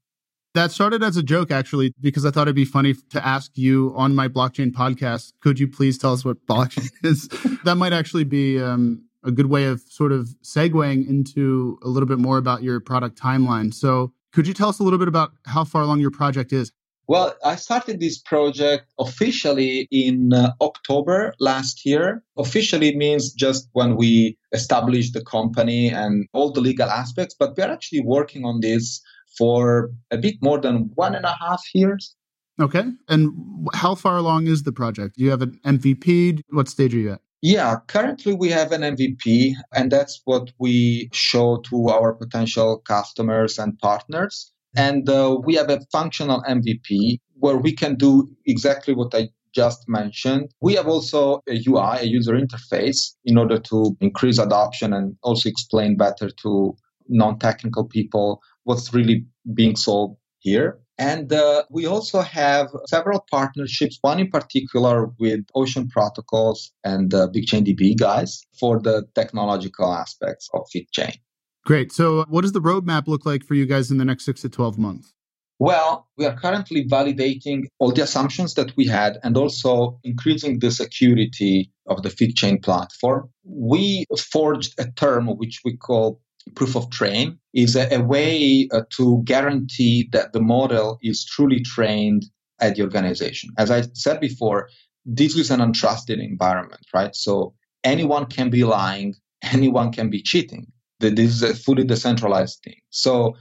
That 0.55 0.71
started 0.71 1.03
as 1.03 1.17
a 1.17 1.23
joke, 1.23 1.51
actually, 1.51 1.95
because 2.01 2.27
I 2.27 2.31
thought 2.31 2.43
it'd 2.43 2.55
be 2.55 2.67
funny 2.67 2.95
to 3.11 3.27
ask 3.27 3.53
you 3.57 3.95
on 3.97 4.15
my 4.15 4.29
blockchain 4.29 4.71
podcast, 4.71 5.33
could 5.41 5.59
you 5.59 5.67
please 5.67 5.97
tell 5.97 6.13
us 6.13 6.27
what 6.27 6.47
blockchain 6.47 6.91
is? 7.03 7.29
that 7.65 7.77
might 7.77 7.95
actually 7.95 8.25
be 8.25 8.61
um, 8.61 9.03
a 9.25 9.31
good 9.31 9.47
way 9.47 9.65
of 9.65 9.81
sort 9.89 10.13
of 10.13 10.29
segueing 10.45 11.09
into 11.09 11.79
a 11.83 11.89
little 11.89 12.07
bit 12.07 12.19
more 12.19 12.37
about 12.37 12.63
your 12.63 12.81
product 12.81 13.19
timeline. 13.19 13.73
So, 13.73 14.13
could 14.33 14.47
you 14.47 14.55
tell 14.55 14.69
us 14.69 14.79
a 14.79 14.83
little 14.83 14.99
bit 14.99 15.09
about 15.09 15.33
how 15.47 15.65
far 15.65 15.83
along 15.83 16.01
your 16.01 16.11
project 16.11 16.53
is? 16.53 16.73
Well, 17.13 17.35
I 17.45 17.57
started 17.57 18.01
this 18.01 18.17
project 18.19 18.87
officially 18.99 19.87
in 19.91 20.33
uh, 20.33 20.53
October 20.63 21.35
last 21.41 21.85
year. 21.85 22.25
Officially 22.39 22.97
means 22.97 23.35
just 23.35 23.69
when 23.73 23.97
we 23.97 24.39
established 24.53 25.13
the 25.13 25.23
company 25.23 25.91
and 25.91 26.27
all 26.33 26.53
the 26.53 26.63
legal 26.63 26.89
aspects, 26.89 27.35
but 27.39 27.55
we're 27.55 27.71
actually 27.71 28.01
working 28.01 28.47
on 28.47 28.61
this 28.61 29.03
for 29.37 29.91
a 30.11 30.17
bit 30.17 30.37
more 30.41 30.59
than 30.59 30.91
one 30.95 31.15
and 31.15 31.27
a 31.27 31.37
half 31.39 31.63
years. 31.75 32.17
Okay. 32.59 32.85
And 33.11 33.69
how 33.75 33.95
far 33.95 34.17
along 34.17 34.47
is 34.47 34.63
the 34.63 34.73
project? 34.73 35.17
Do 35.19 35.25
you 35.25 35.31
have 35.33 35.43
an 35.43 35.61
MVP? 35.67 36.41
What 36.49 36.67
stage 36.67 36.95
are 36.95 36.99
you 36.99 37.13
at? 37.13 37.21
Yeah, 37.43 37.77
currently 37.89 38.35
we 38.35 38.49
have 38.51 38.71
an 38.71 38.83
MVP, 38.83 39.55
and 39.75 39.91
that's 39.91 40.23
what 40.25 40.53
we 40.59 41.11
show 41.13 41.59
to 41.69 41.89
our 41.89 42.15
potential 42.15 42.79
customers 42.79 43.59
and 43.59 43.77
partners. 43.81 44.52
And 44.77 45.09
uh, 45.09 45.39
we 45.45 45.55
have 45.55 45.71
a 45.71 45.81
functional 45.93 46.43
MVP 46.43 47.19
where 47.35 47.57
we 47.57 47.73
can 47.73 47.97
do 47.97 48.29
exactly 48.47 48.95
what 48.95 49.15
I 49.15 49.29
just 49.55 49.89
mentioned. 49.89 50.51
We 50.61 50.75
have 50.75 50.89
also 50.89 51.43
a 51.49 51.61
UI, 51.67 51.99
a 52.01 52.05
user 52.05 52.33
interface, 52.33 53.15
in 53.25 53.37
order 53.37 53.59
to 53.59 53.97
increase 54.01 54.39
adoption 54.39 54.93
and 54.93 55.17
also 55.23 55.49
explain 55.49 55.97
better 55.97 56.31
to 56.43 56.75
non 57.09 57.39
technical 57.39 57.85
people 57.85 58.41
what's 58.65 58.95
really 58.95 59.27
being 59.55 59.77
sold 59.77 60.17
here. 60.39 60.79
And 60.99 61.33
uh, 61.33 61.65
we 61.71 61.87
also 61.87 62.21
have 62.21 62.69
several 62.87 63.25
partnerships, 63.31 63.99
one 64.03 64.21
in 64.21 64.31
particular 64.31 65.07
with 65.19 65.41
Ocean 65.55 65.89
Protocols 65.89 66.71
and 66.85 67.13
uh, 67.13 67.29
BigChainDB 67.29 67.99
guys 67.99 68.43
for 68.59 68.81
the 68.81 69.05
technological 69.15 69.93
aspects 69.93 70.49
of 70.55 70.67
FitChain. 70.73 71.17
Great. 71.65 71.93
So, 71.93 72.25
what 72.29 72.43
does 72.43 72.53
the 72.53 72.61
roadmap 72.61 73.07
look 73.07 73.25
like 73.25 73.45
for 73.45 73.55
you 73.55 73.67
guys 73.67 73.91
in 73.91 73.99
the 73.99 74.05
next 74.05 74.25
six 74.25 74.41
to 74.43 74.49
12 74.49 74.79
months? 74.79 75.15
Well, 75.59 76.09
we 76.17 76.27
are 76.27 76.37
currently 76.37 76.85
validating 76.89 77.67
all 77.79 77.93
the 77.93 78.03
assumptions 78.03 78.55
that 78.55 78.77
we 78.77 78.85
had 78.87 79.19
and 79.23 79.37
also 79.37 80.01
increasing 80.03 80.59
the 80.59 80.73
security 80.73 81.71
of 81.87 82.03
the 82.03 82.09
FitChain 82.09 82.61
platform. 82.65 83.31
We 83.45 84.07
forged 84.19 84.75
a 84.81 84.91
term 84.91 85.29
which 85.29 85.61
we 85.65 85.77
call 85.77 86.21
proof 86.57 86.75
of 86.75 86.91
train 86.91 87.39
is 87.55 87.77
a, 87.77 87.95
a 87.95 88.03
way 88.03 88.69
uh, 88.73 88.83
to 88.97 89.23
guarantee 89.25 90.09
that 90.11 90.33
the 90.33 90.41
model 90.41 90.99
is 91.01 91.25
truly 91.25 91.61
trained 91.61 92.27
at 92.61 92.75
the 92.75 92.83
organization. 92.83 93.51
As 93.57 93.71
I 93.71 93.83
said 93.95 94.19
before, 94.19 94.69
this 95.05 95.37
is 95.37 95.53
an 95.53 95.61
untrusted 95.61 96.21
environment, 96.21 96.85
right? 96.93 97.15
So 97.15 97.55
anyone 97.85 98.27
can 98.27 98.51
be 98.51 98.65
lying, 98.65 99.15
anyone 99.53 99.93
can 99.93 100.11
be 100.11 100.23
cheating. 100.23 100.67
This 101.11 101.31
is 101.35 101.43
a 101.43 101.55
fully 101.55 101.85
decentralized 101.85 102.61
thing. 102.65 102.81
So 102.91 103.37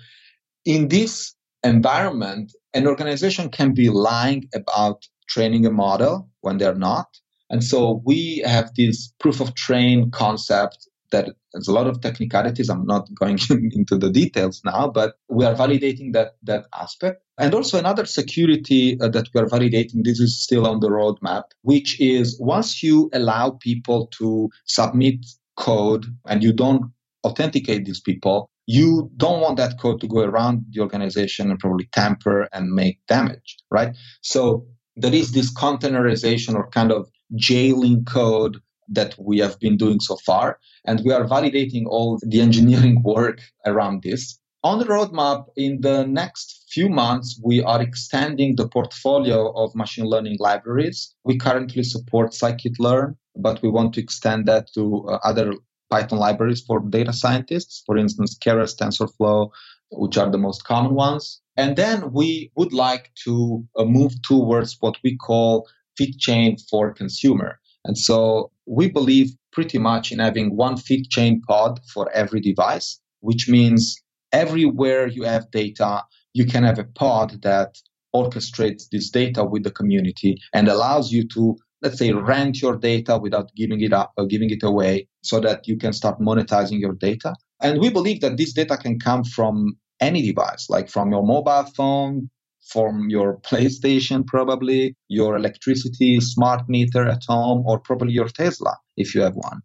in 0.66 0.88
this 0.90 1.34
environment, 1.64 2.54
an 2.74 2.88
organization 2.88 3.50
can 3.50 3.74
be 3.74 3.90
lying 3.90 4.50
about 4.54 5.08
training 5.30 5.66
a 5.66 5.72
model 5.72 6.30
when 6.42 6.58
they're 6.58 6.76
not. 6.76 7.08
And 7.50 7.64
so 7.64 8.02
we 8.06 8.42
have 8.46 8.74
this 8.76 9.14
proof 9.20 9.42
of 9.42 9.56
train 9.56 10.12
concept 10.12 10.88
that 11.12 11.30
there's 11.52 11.68
a 11.68 11.74
lot 11.74 11.88
of 11.88 12.00
technicalities. 12.00 12.70
I'm 12.70 12.86
not 12.86 13.14
going 13.20 13.38
into 13.50 13.98
the 13.98 14.10
details 14.10 14.62
now, 14.64 14.88
but 14.88 15.16
we 15.30 15.46
are 15.46 15.54
validating 15.54 16.14
that 16.14 16.36
that 16.44 16.66
aspect. 16.74 17.22
And 17.38 17.54
also 17.54 17.78
another 17.78 18.06
security 18.06 18.98
uh, 19.02 19.10
that 19.10 19.28
we 19.34 19.42
are 19.42 19.48
validating. 19.48 20.04
This 20.04 20.20
is 20.20 20.42
still 20.42 20.66
on 20.66 20.80
the 20.80 20.90
roadmap, 20.90 21.44
which 21.64 22.00
is 22.00 22.40
once 22.40 22.82
you 22.82 23.10
allow 23.14 23.52
people 23.52 24.08
to 24.20 24.50
submit 24.66 25.26
code 25.58 26.06
and 26.26 26.42
you 26.44 26.54
don't 26.54 26.92
authenticate 27.26 27.86
these 27.86 28.02
people, 28.02 28.50
you 28.68 29.12
don't 29.18 29.42
want 29.42 29.58
that 29.58 29.80
code 29.80 30.02
to 30.02 30.08
go 30.08 30.20
around 30.20 30.66
the 30.72 30.82
organization 30.82 31.50
and 31.50 31.60
probably 31.60 31.88
tamper 31.92 32.48
and 32.54 32.72
make 32.72 33.00
damage, 33.08 33.58
right? 33.70 33.96
So 34.22 34.66
there 34.96 35.14
is 35.14 35.32
this 35.32 35.54
containerization 35.54 36.56
or 36.56 36.70
kind 36.70 36.92
of 36.92 37.10
jailing 37.36 38.06
code 38.06 38.58
that 38.90 39.16
we 39.18 39.40
have 39.40 39.60
been 39.60 39.78
doing 39.78 40.00
so 40.00 40.18
far. 40.18 40.60
And 40.86 41.02
we 41.06 41.14
are 41.14 41.26
validating 41.26 41.86
all 41.88 42.20
the 42.22 42.42
engineering 42.42 43.02
work 43.06 43.40
around 43.66 44.04
this. 44.04 44.38
On 44.64 44.78
the 44.78 44.86
roadmap, 44.86 45.46
in 45.56 45.82
the 45.82 46.06
next 46.06 46.66
few 46.70 46.88
months, 46.88 47.40
we 47.44 47.64
are 47.64 47.82
extending 47.82 48.56
the 48.56 48.68
portfolio 48.68 49.52
of 49.54 49.74
machine 49.74 50.06
learning 50.06 50.38
libraries. 50.40 51.16
We 51.24 51.38
currently 51.38 51.84
support 51.84 52.34
scikit-learn, 52.34 53.18
but 53.36 53.62
we 53.64 53.70
want 53.70 53.94
to 53.96 54.02
extend 54.02 54.46
that 54.48 54.68
to 54.76 55.08
uh, 55.10 55.20
other 55.24 55.54
Python 55.92 56.20
libraries 56.20 56.62
for 56.62 56.80
data 56.80 57.14
scientists, 57.14 57.84
for 57.86 57.98
instance, 57.98 58.38
Keras, 58.38 58.76
TensorFlow, 58.76 59.52
which 59.92 60.18
are 60.18 60.32
the 60.32 60.38
most 60.38 60.64
common 60.64 60.96
ones. 60.96 61.42
And 61.58 61.76
then 61.76 62.14
we 62.14 62.50
would 62.56 62.72
like 62.72 63.12
to 63.26 63.64
uh, 63.76 63.84
move 63.84 64.14
towards 64.22 64.78
what 64.80 64.96
we 65.04 65.18
call 65.18 65.68
feed 65.98 66.16
FitChain 66.16 66.62
for 66.70 66.94
consumer. 66.94 67.60
And 67.84 67.98
so 67.98 68.52
we 68.66 68.90
believe 68.90 69.36
pretty 69.52 69.78
much 69.78 70.12
in 70.12 70.20
having 70.20 70.56
one 70.56 70.78
feed 70.78 71.08
FitChain 71.10 71.42
pod 71.44 71.82
for 71.94 72.10
every 72.12 72.40
device, 72.40 73.00
which 73.20 73.50
means 73.50 74.02
everywhere 74.32 75.08
you 75.08 75.24
have 75.24 75.52
data, 75.52 76.04
you 76.34 76.46
can 76.46 76.64
have 76.64 76.80
a 76.80 76.86
pod 76.86 77.42
that 77.42 77.78
orchestrates 78.16 78.88
this 78.90 79.10
data 79.10 79.44
with 79.44 79.64
the 79.64 79.72
community 79.72 80.38
and 80.54 80.68
allows 80.68 81.12
you 81.12 81.28
to 81.28 81.58
let's 81.82 81.98
say 81.98 82.12
rent 82.12 82.62
your 82.62 82.78
data 82.78 83.18
without 83.18 83.52
giving 83.56 83.82
it 83.82 83.94
up 83.94 84.14
or 84.18 84.26
giving 84.26 84.50
it 84.50 84.64
away 84.64 85.08
so 85.22 85.40
that 85.40 85.68
you 85.68 85.78
can 85.78 85.94
start 85.94 86.20
monetizing 86.20 86.80
your 86.80 86.94
data. 86.94 87.36
And 87.62 87.80
we 87.80 87.90
believe 87.90 88.22
that 88.22 88.38
this 88.38 88.54
data 88.54 88.78
can 88.78 89.00
come 89.00 89.24
from 89.24 89.78
any 90.00 90.22
device 90.24 90.68
like 90.70 90.90
from 90.90 91.12
your 91.12 91.24
mobile 91.24 91.64
phone 91.76 92.30
from 92.68 93.10
your 93.10 93.38
playstation 93.48 94.26
probably 94.26 94.96
your 95.08 95.36
electricity 95.36 96.20
smart 96.20 96.68
meter 96.68 97.08
at 97.08 97.24
home 97.28 97.64
or 97.66 97.80
probably 97.80 98.12
your 98.12 98.28
tesla 98.28 98.76
if 98.98 99.16
you 99.16 99.22
have 99.22 99.36
one. 99.36 99.62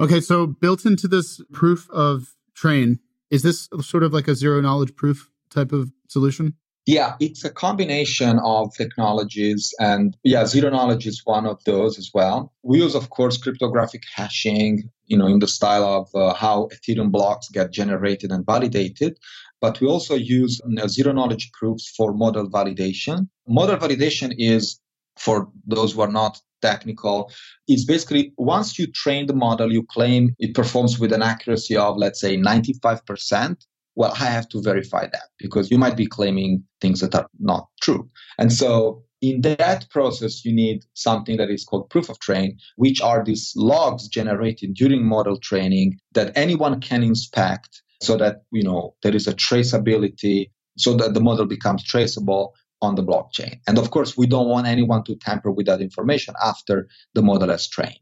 Okay 0.00 0.20
so 0.20 0.46
built 0.46 0.84
into 0.84 1.08
this 1.08 1.40
proof 1.52 1.88
of 1.90 2.34
train 2.54 3.00
is 3.30 3.42
this 3.42 3.68
sort 3.80 4.02
of 4.02 4.12
like 4.12 4.28
a 4.28 4.34
zero 4.34 4.60
knowledge 4.60 4.94
proof 4.94 5.30
type 5.50 5.72
of 5.72 5.90
solution 6.08 6.54
yeah, 6.88 7.16
it's 7.20 7.44
a 7.44 7.50
combination 7.50 8.38
of 8.38 8.74
technologies. 8.74 9.74
And 9.78 10.16
yeah, 10.24 10.46
zero 10.46 10.70
knowledge 10.70 11.06
is 11.06 11.20
one 11.22 11.44
of 11.44 11.62
those 11.64 11.98
as 11.98 12.10
well. 12.14 12.50
We 12.62 12.78
use, 12.78 12.94
of 12.94 13.10
course, 13.10 13.36
cryptographic 13.36 14.04
hashing, 14.16 14.90
you 15.04 15.18
know, 15.18 15.26
in 15.26 15.38
the 15.38 15.48
style 15.48 15.84
of 15.84 16.08
uh, 16.14 16.32
how 16.32 16.70
Ethereum 16.72 17.10
blocks 17.10 17.50
get 17.50 17.72
generated 17.72 18.32
and 18.32 18.46
validated. 18.46 19.18
But 19.60 19.82
we 19.82 19.86
also 19.86 20.14
use 20.14 20.62
you 20.66 20.76
know, 20.76 20.86
zero 20.86 21.12
knowledge 21.12 21.52
proofs 21.52 21.92
for 21.94 22.14
model 22.14 22.48
validation. 22.48 23.28
Model 23.46 23.76
validation 23.76 24.34
is, 24.38 24.80
for 25.18 25.52
those 25.66 25.92
who 25.92 26.00
are 26.00 26.10
not 26.10 26.40
technical, 26.62 27.30
is 27.68 27.84
basically 27.84 28.32
once 28.38 28.78
you 28.78 28.86
train 28.86 29.26
the 29.26 29.34
model, 29.34 29.70
you 29.70 29.82
claim 29.82 30.34
it 30.38 30.54
performs 30.54 30.98
with 30.98 31.12
an 31.12 31.20
accuracy 31.20 31.76
of, 31.76 31.98
let's 31.98 32.18
say, 32.18 32.38
95% 32.38 33.56
well, 33.98 34.12
I 34.12 34.26
have 34.26 34.48
to 34.50 34.62
verify 34.62 35.06
that 35.06 35.28
because 35.38 35.72
you 35.72 35.76
might 35.76 35.96
be 35.96 36.06
claiming 36.06 36.62
things 36.80 37.00
that 37.00 37.16
are 37.16 37.28
not 37.40 37.66
true. 37.82 38.08
And 38.38 38.52
so 38.52 39.02
in 39.20 39.40
that 39.40 39.90
process, 39.90 40.44
you 40.44 40.52
need 40.52 40.84
something 40.94 41.36
that 41.38 41.50
is 41.50 41.64
called 41.64 41.90
proof 41.90 42.08
of 42.08 42.20
train, 42.20 42.56
which 42.76 43.02
are 43.02 43.24
these 43.24 43.52
logs 43.56 44.06
generated 44.06 44.74
during 44.74 45.04
model 45.04 45.36
training 45.36 45.98
that 46.12 46.30
anyone 46.36 46.80
can 46.80 47.02
inspect 47.02 47.82
so 48.00 48.16
that, 48.16 48.42
you 48.52 48.62
know, 48.62 48.94
there 49.02 49.16
is 49.16 49.26
a 49.26 49.34
traceability 49.34 50.52
so 50.76 50.94
that 50.94 51.14
the 51.14 51.20
model 51.20 51.46
becomes 51.46 51.82
traceable 51.82 52.54
on 52.80 52.94
the 52.94 53.02
blockchain. 53.02 53.58
And 53.66 53.78
of 53.78 53.90
course, 53.90 54.16
we 54.16 54.28
don't 54.28 54.48
want 54.48 54.68
anyone 54.68 55.02
to 55.06 55.16
tamper 55.16 55.50
with 55.50 55.66
that 55.66 55.80
information 55.80 56.34
after 56.40 56.86
the 57.14 57.22
model 57.22 57.48
has 57.48 57.66
trained. 57.66 57.98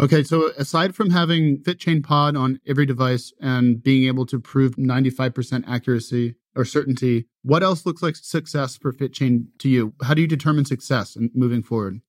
Okay, 0.00 0.22
so 0.22 0.52
aside 0.56 0.94
from 0.94 1.10
having 1.10 1.58
FitChain 1.58 2.04
Pod 2.04 2.36
on 2.36 2.60
every 2.64 2.86
device 2.86 3.32
and 3.40 3.82
being 3.82 4.06
able 4.06 4.26
to 4.26 4.38
prove 4.38 4.76
95% 4.76 5.64
accuracy 5.66 6.36
or 6.54 6.64
certainty, 6.64 7.26
what 7.42 7.64
else 7.64 7.84
looks 7.84 8.00
like 8.00 8.14
success 8.14 8.76
for 8.76 8.92
FitChain 8.92 9.46
to 9.58 9.68
you? 9.68 9.94
How 10.02 10.14
do 10.14 10.20
you 10.20 10.28
determine 10.28 10.66
success 10.66 11.16
in 11.16 11.32
moving 11.34 11.64
forward? 11.64 12.00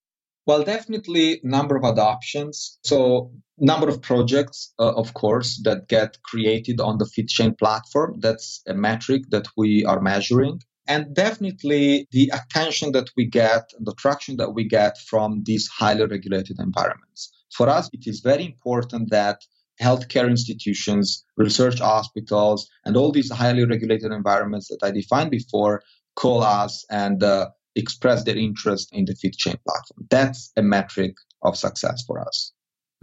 Well, 0.45 0.63
definitely 0.63 1.41
number 1.43 1.77
of 1.77 1.83
adoptions. 1.83 2.77
So 2.83 3.31
number 3.57 3.89
of 3.89 4.03
projects, 4.03 4.71
uh, 4.77 4.93
of 4.93 5.15
course, 5.15 5.59
that 5.63 5.87
get 5.87 6.21
created 6.21 6.79
on 6.79 6.99
the 6.99 7.05
FitChain 7.05 7.57
platform. 7.57 8.19
That's 8.19 8.61
a 8.67 8.75
metric 8.75 9.23
that 9.29 9.47
we 9.57 9.83
are 9.85 9.99
measuring. 9.99 10.61
And 10.87 11.15
definitely 11.15 12.07
the 12.11 12.31
attention 12.33 12.91
that 12.91 13.09
we 13.17 13.25
get, 13.25 13.71
the 13.79 13.95
traction 13.95 14.37
that 14.37 14.53
we 14.53 14.63
get 14.67 14.97
from 14.99 15.43
these 15.43 15.67
highly 15.67 16.05
regulated 16.05 16.59
environments. 16.59 17.31
For 17.51 17.69
us, 17.69 17.89
it 17.93 18.07
is 18.07 18.19
very 18.19 18.45
important 18.45 19.09
that 19.11 19.39
healthcare 19.81 20.29
institutions, 20.29 21.23
research 21.37 21.79
hospitals, 21.79 22.69
and 22.85 22.97
all 22.97 23.11
these 23.11 23.31
highly 23.31 23.65
regulated 23.65 24.11
environments 24.11 24.67
that 24.67 24.79
I 24.83 24.91
defined 24.91 25.31
before 25.31 25.81
call 26.15 26.43
us 26.43 26.85
and 26.89 27.23
uh, 27.23 27.49
express 27.75 28.23
their 28.23 28.37
interest 28.37 28.89
in 28.91 29.05
the 29.05 29.13
FitChain 29.13 29.57
platform. 29.65 30.07
That's 30.09 30.51
a 30.57 30.61
metric 30.61 31.15
of 31.43 31.57
success 31.57 32.03
for 32.05 32.19
us. 32.19 32.51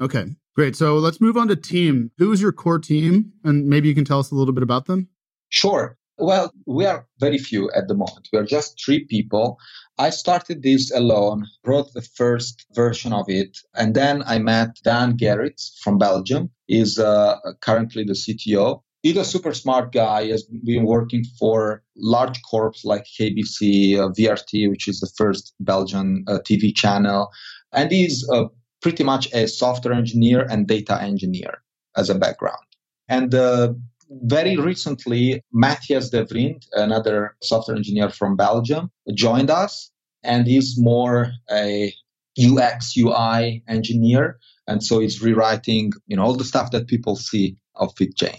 Okay, 0.00 0.26
great. 0.54 0.76
So 0.76 0.98
let's 0.98 1.20
move 1.20 1.36
on 1.38 1.48
to 1.48 1.56
team. 1.56 2.10
Who 2.18 2.30
is 2.32 2.42
your 2.42 2.52
core 2.52 2.78
team? 2.78 3.32
And 3.44 3.66
maybe 3.66 3.88
you 3.88 3.94
can 3.94 4.04
tell 4.04 4.18
us 4.18 4.30
a 4.30 4.34
little 4.34 4.52
bit 4.52 4.62
about 4.62 4.84
them. 4.84 5.08
Sure. 5.48 5.96
Well, 6.18 6.52
we 6.66 6.84
are 6.86 7.06
very 7.20 7.38
few 7.38 7.70
at 7.72 7.88
the 7.88 7.94
moment. 7.94 8.28
We 8.32 8.38
are 8.38 8.44
just 8.44 8.82
three 8.82 9.04
people. 9.04 9.58
I 9.98 10.10
started 10.10 10.62
this 10.62 10.92
alone, 10.92 11.46
wrote 11.64 11.92
the 11.94 12.02
first 12.02 12.66
version 12.74 13.12
of 13.12 13.26
it, 13.28 13.58
and 13.74 13.94
then 13.94 14.22
I 14.26 14.38
met 14.38 14.78
Dan 14.84 15.16
Gerritz 15.16 15.78
from 15.82 15.96
Belgium. 15.96 16.50
He's 16.66 16.98
uh, 16.98 17.36
currently 17.60 18.04
the 18.04 18.12
CTO. 18.12 18.82
He's 19.02 19.16
a 19.16 19.24
super 19.24 19.54
smart 19.54 19.92
guy. 19.92 20.26
Has 20.26 20.42
been 20.42 20.84
working 20.84 21.24
for 21.38 21.82
large 21.96 22.42
corps 22.42 22.74
like 22.84 23.04
KBC, 23.18 23.98
uh, 23.98 24.08
VRT, 24.08 24.68
which 24.68 24.86
is 24.88 25.00
the 25.00 25.10
first 25.16 25.54
Belgian 25.60 26.24
uh, 26.26 26.40
TV 26.40 26.74
channel. 26.74 27.30
And 27.72 27.90
he's 27.90 28.28
uh, 28.28 28.46
pretty 28.82 29.04
much 29.04 29.32
a 29.32 29.48
software 29.48 29.94
engineer 29.94 30.46
and 30.50 30.66
data 30.66 31.00
engineer 31.00 31.62
as 31.96 32.10
a 32.10 32.14
background. 32.14 32.66
And 33.08 33.34
uh, 33.34 33.74
very 34.10 34.56
recently, 34.56 35.42
Matthias 35.52 36.10
de 36.10 36.24
Vriend, 36.24 36.64
another 36.72 37.36
software 37.42 37.76
engineer 37.76 38.10
from 38.10 38.36
Belgium, 38.36 38.90
joined 39.14 39.50
us, 39.50 39.90
and 40.22 40.46
he's 40.46 40.78
more 40.78 41.32
a 41.50 41.92
UX 42.38 42.96
UI 42.96 43.62
engineer, 43.68 44.38
and 44.66 44.82
so 44.82 45.00
he's 45.00 45.22
rewriting, 45.22 45.92
you 46.06 46.16
know, 46.16 46.22
all 46.22 46.36
the 46.36 46.44
stuff 46.44 46.70
that 46.72 46.86
people 46.86 47.16
see 47.16 47.56
of 47.74 47.94
FitChain. 47.94 48.38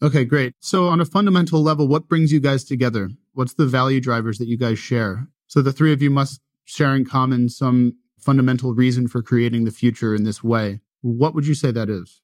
Okay, 0.00 0.24
great. 0.24 0.54
So 0.60 0.86
on 0.86 1.00
a 1.00 1.04
fundamental 1.04 1.62
level, 1.62 1.88
what 1.88 2.08
brings 2.08 2.32
you 2.32 2.38
guys 2.38 2.64
together? 2.64 3.10
What's 3.32 3.54
the 3.54 3.66
value 3.66 4.00
drivers 4.00 4.38
that 4.38 4.46
you 4.46 4.56
guys 4.56 4.78
share? 4.78 5.26
So 5.48 5.60
the 5.60 5.72
three 5.72 5.92
of 5.92 6.00
you 6.00 6.10
must 6.10 6.40
share 6.64 6.94
in 6.94 7.04
common 7.04 7.48
some 7.48 7.94
fundamental 8.20 8.74
reason 8.74 9.08
for 9.08 9.22
creating 9.22 9.64
the 9.64 9.70
future 9.70 10.14
in 10.14 10.24
this 10.24 10.44
way. 10.44 10.80
What 11.00 11.34
would 11.34 11.46
you 11.46 11.54
say 11.54 11.72
that 11.72 11.88
is? 11.88 12.20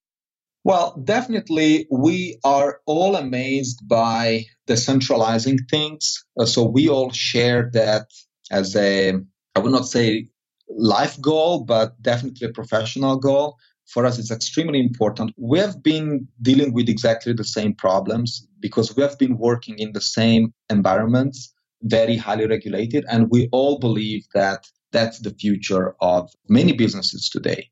Well, 0.65 0.99
definitely, 1.05 1.87
we 1.91 2.39
are 2.43 2.81
all 2.87 3.17
amazed 3.17 3.87
by 3.87 4.47
decentralizing 4.67 5.59
things. 5.69 6.25
Uh, 6.41 6.47
so 6.47 6.65
we 6.65 6.89
all 6.89 7.11
share 7.11 7.71
that 7.75 8.07
as 8.51 8.75
a, 8.75 9.13
I 9.55 9.59
would 9.59 9.73
not 9.73 9.87
say 9.87 10.29
life 10.71 11.21
goal, 11.21 11.65
but 11.65 12.01
definitely 12.01 12.49
a 12.49 12.53
professional 12.53 13.17
goal. 13.17 13.59
For 13.89 14.07
us, 14.07 14.19
it's 14.19 14.31
extremely 14.31 14.81
important. 14.81 15.35
We 15.37 15.59
have 15.59 15.83
been 15.83 16.27
dealing 16.41 16.73
with 16.73 16.89
exactly 16.89 17.35
the 17.35 17.45
same 17.45 17.75
problems 17.75 18.47
because 18.61 18.97
we 18.97 19.03
have 19.03 19.19
been 19.19 19.37
working 19.37 19.79
in 19.79 19.93
the 19.93 20.01
same 20.01 20.55
environments, 20.71 21.53
very 21.83 22.17
highly 22.17 22.47
regulated, 22.47 23.05
and 23.11 23.29
we 23.31 23.51
all 23.53 23.79
believe 23.79 24.25
that 24.33 24.67
that's 24.93 25.19
the 25.19 25.35
future 25.35 25.95
of 26.01 26.31
many 26.49 26.73
businesses 26.73 27.29
today. 27.29 27.69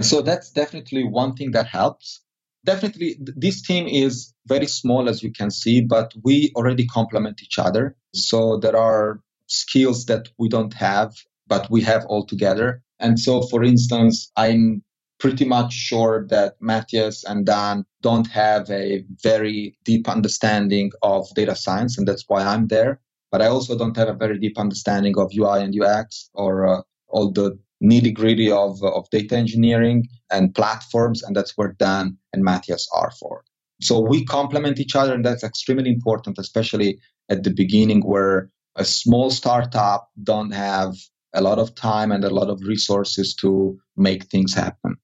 So 0.00 0.22
that's 0.22 0.50
definitely 0.50 1.04
one 1.04 1.34
thing 1.34 1.52
that 1.52 1.66
helps. 1.66 2.20
Definitely, 2.64 3.16
this 3.18 3.62
team 3.62 3.86
is 3.88 4.32
very 4.46 4.66
small, 4.66 5.08
as 5.08 5.22
you 5.22 5.32
can 5.32 5.50
see, 5.50 5.80
but 5.80 6.12
we 6.22 6.52
already 6.54 6.86
complement 6.86 7.42
each 7.42 7.58
other. 7.58 7.96
So 8.14 8.58
there 8.58 8.76
are 8.76 9.20
skills 9.46 10.06
that 10.06 10.28
we 10.38 10.48
don't 10.48 10.74
have, 10.74 11.14
but 11.46 11.70
we 11.70 11.80
have 11.82 12.04
all 12.06 12.26
together. 12.26 12.82
And 13.00 13.18
so, 13.18 13.42
for 13.42 13.64
instance, 13.64 14.30
I'm 14.36 14.82
pretty 15.18 15.44
much 15.44 15.72
sure 15.72 16.26
that 16.28 16.54
Matthias 16.60 17.24
and 17.24 17.44
Dan 17.44 17.84
don't 18.02 18.26
have 18.28 18.70
a 18.70 19.04
very 19.22 19.76
deep 19.84 20.08
understanding 20.08 20.92
of 21.02 21.26
data 21.34 21.56
science, 21.56 21.98
and 21.98 22.06
that's 22.06 22.24
why 22.28 22.42
I'm 22.42 22.68
there. 22.68 23.00
But 23.30 23.42
I 23.42 23.46
also 23.46 23.76
don't 23.76 23.96
have 23.96 24.08
a 24.08 24.14
very 24.14 24.38
deep 24.38 24.58
understanding 24.58 25.18
of 25.18 25.32
UI 25.36 25.62
and 25.62 25.74
UX 25.78 26.30
or 26.34 26.66
uh, 26.66 26.82
all 27.08 27.30
the 27.30 27.58
nitty 27.82 28.14
gritty 28.14 28.50
of, 28.50 28.82
of 28.82 29.08
data 29.10 29.36
engineering 29.36 30.08
and 30.30 30.54
platforms, 30.54 31.22
and 31.22 31.34
that's 31.36 31.56
where 31.56 31.74
Dan 31.78 32.18
and 32.32 32.42
Matthias 32.42 32.88
are 32.94 33.12
for. 33.18 33.44
So 33.80 34.00
we 34.00 34.24
complement 34.24 34.80
each 34.80 34.96
other, 34.96 35.14
and 35.14 35.24
that's 35.24 35.44
extremely 35.44 35.90
important, 35.90 36.38
especially 36.38 36.98
at 37.28 37.44
the 37.44 37.50
beginning 37.50 38.00
where 38.00 38.50
a 38.76 38.84
small 38.84 39.30
startup 39.30 40.10
don't 40.22 40.50
have 40.50 40.94
a 41.34 41.42
lot 41.42 41.58
of 41.58 41.74
time 41.74 42.10
and 42.10 42.24
a 42.24 42.30
lot 42.30 42.48
of 42.48 42.62
resources 42.62 43.34
to 43.36 43.78
make 43.96 44.24
things 44.24 44.54
happen. 44.54 44.96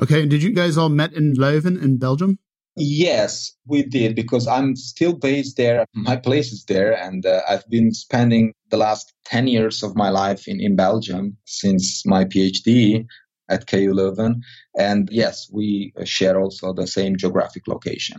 Okay, 0.00 0.22
and 0.22 0.30
did 0.30 0.42
you 0.42 0.52
guys 0.52 0.78
all 0.78 0.88
met 0.88 1.12
in 1.12 1.34
Leuven 1.34 1.82
in 1.82 1.98
Belgium? 1.98 2.38
Yes, 2.76 3.54
we 3.66 3.82
did 3.82 4.16
because 4.16 4.48
I'm 4.48 4.76
still 4.76 5.12
based 5.12 5.58
there. 5.58 5.84
My 5.94 6.16
place 6.16 6.52
is 6.52 6.64
there, 6.64 6.96
and 6.96 7.26
uh, 7.26 7.42
I've 7.46 7.68
been 7.68 7.92
spending 7.92 8.54
the 8.72 8.78
last 8.78 9.12
10 9.26 9.46
years 9.46 9.84
of 9.84 9.94
my 9.94 10.08
life 10.08 10.48
in, 10.48 10.58
in 10.58 10.74
Belgium 10.74 11.36
since 11.44 12.04
my 12.06 12.24
PhD 12.24 13.06
at 13.48 13.66
KU 13.66 13.92
Leuven. 13.92 14.40
And 14.76 15.08
yes, 15.12 15.48
we 15.52 15.92
share 16.04 16.40
also 16.40 16.72
the 16.72 16.86
same 16.86 17.16
geographic 17.16 17.68
location. 17.68 18.18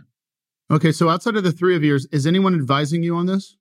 Okay, 0.70 0.92
so 0.92 1.10
outside 1.10 1.36
of 1.36 1.44
the 1.44 1.52
three 1.52 1.76
of 1.76 1.82
yours, 1.82 2.06
is 2.12 2.26
anyone 2.26 2.54
advising 2.54 3.02
you 3.02 3.16
on 3.16 3.26
this? 3.26 3.56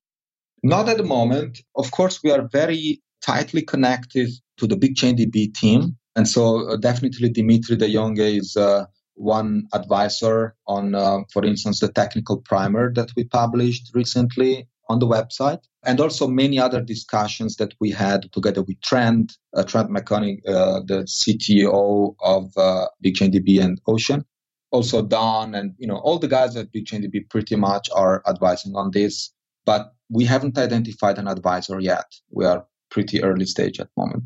Not 0.61 0.87
at 0.87 0.97
the 0.97 1.03
moment. 1.03 1.61
Of 1.75 1.91
course, 1.91 2.21
we 2.23 2.31
are 2.31 2.47
very 2.47 3.01
tightly 3.21 3.63
connected 3.63 4.29
to 4.57 4.67
the 4.67 4.77
BigchainDB 4.77 5.53
team. 5.55 5.97
And 6.15 6.27
so 6.27 6.69
uh, 6.69 6.77
definitely 6.77 7.29
Dimitri 7.29 7.75
de 7.75 7.89
Jonghe 7.89 8.37
is 8.39 8.55
uh, 8.55 8.85
one 9.15 9.67
advisor 9.73 10.55
on, 10.67 10.93
uh, 10.93 11.21
for 11.33 11.43
instance, 11.43 11.79
the 11.79 11.91
technical 11.91 12.37
primer 12.37 12.93
that 12.93 13.09
we 13.15 13.23
published 13.23 13.89
recently 13.95 14.67
on 14.93 14.99
the 14.99 15.07
website, 15.07 15.63
and 15.83 15.99
also 15.99 16.27
many 16.27 16.59
other 16.59 16.81
discussions 16.81 17.57
that 17.57 17.73
we 17.81 17.89
had 17.89 18.31
together 18.31 18.61
with 18.61 18.79
Trent, 18.81 19.33
uh, 19.57 19.63
Trent 19.63 19.89
McConaghy, 19.89 20.39
uh, 20.47 20.81
the 20.85 21.03
CTO 21.17 22.15
of 22.21 22.55
uh, 22.55 22.87
BigchainDB 23.03 23.61
and 23.61 23.81
Ocean. 23.87 24.23
Also 24.71 25.01
Don 25.03 25.53
and 25.53 25.73
you 25.77 25.87
know 25.87 25.97
all 25.97 26.17
the 26.17 26.27
guys 26.27 26.55
at 26.55 26.71
BigchainDB 26.73 27.29
pretty 27.29 27.55
much 27.55 27.89
are 27.93 28.23
advising 28.27 28.75
on 28.75 28.91
this, 28.91 29.31
but 29.65 29.93
we 30.09 30.25
haven't 30.25 30.57
identified 30.57 31.17
an 31.17 31.27
advisor 31.27 31.79
yet. 31.79 32.05
We 32.31 32.45
are 32.45 32.65
pretty 32.89 33.23
early 33.23 33.45
stage 33.45 33.79
at 33.79 33.87
the 33.87 34.01
moment. 34.01 34.23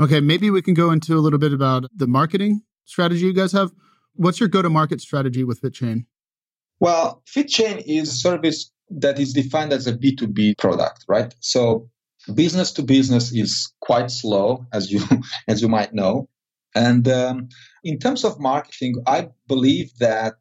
Okay, 0.00 0.20
maybe 0.20 0.50
we 0.50 0.62
can 0.62 0.74
go 0.74 0.90
into 0.90 1.16
a 1.16 1.22
little 1.26 1.38
bit 1.38 1.52
about 1.52 1.84
the 1.94 2.06
marketing 2.06 2.62
strategy 2.84 3.26
you 3.26 3.34
guys 3.34 3.52
have. 3.52 3.72
What's 4.14 4.40
your 4.40 4.48
go 4.48 4.62
to 4.62 4.70
market 4.70 5.00
strategy 5.00 5.44
with 5.44 5.60
FitChain? 5.60 6.06
Well, 6.80 7.22
FitChain 7.26 7.82
is 7.86 8.08
a 8.08 8.14
service 8.14 8.70
that 8.90 9.18
is 9.18 9.32
defined 9.32 9.72
as 9.72 9.86
a 9.86 9.92
B2B 9.92 10.58
product, 10.58 11.04
right? 11.08 11.34
So 11.40 11.88
business 12.34 12.72
to 12.72 12.82
business 12.82 13.32
is 13.32 13.72
quite 13.80 14.10
slow, 14.10 14.66
as 14.72 14.90
you 14.90 15.02
as 15.48 15.62
you 15.62 15.68
might 15.68 15.94
know. 15.94 16.28
And 16.74 17.08
um, 17.08 17.48
in 17.82 17.98
terms 17.98 18.24
of 18.24 18.38
marketing, 18.38 19.02
I 19.06 19.28
believe 19.46 19.96
that 19.98 20.34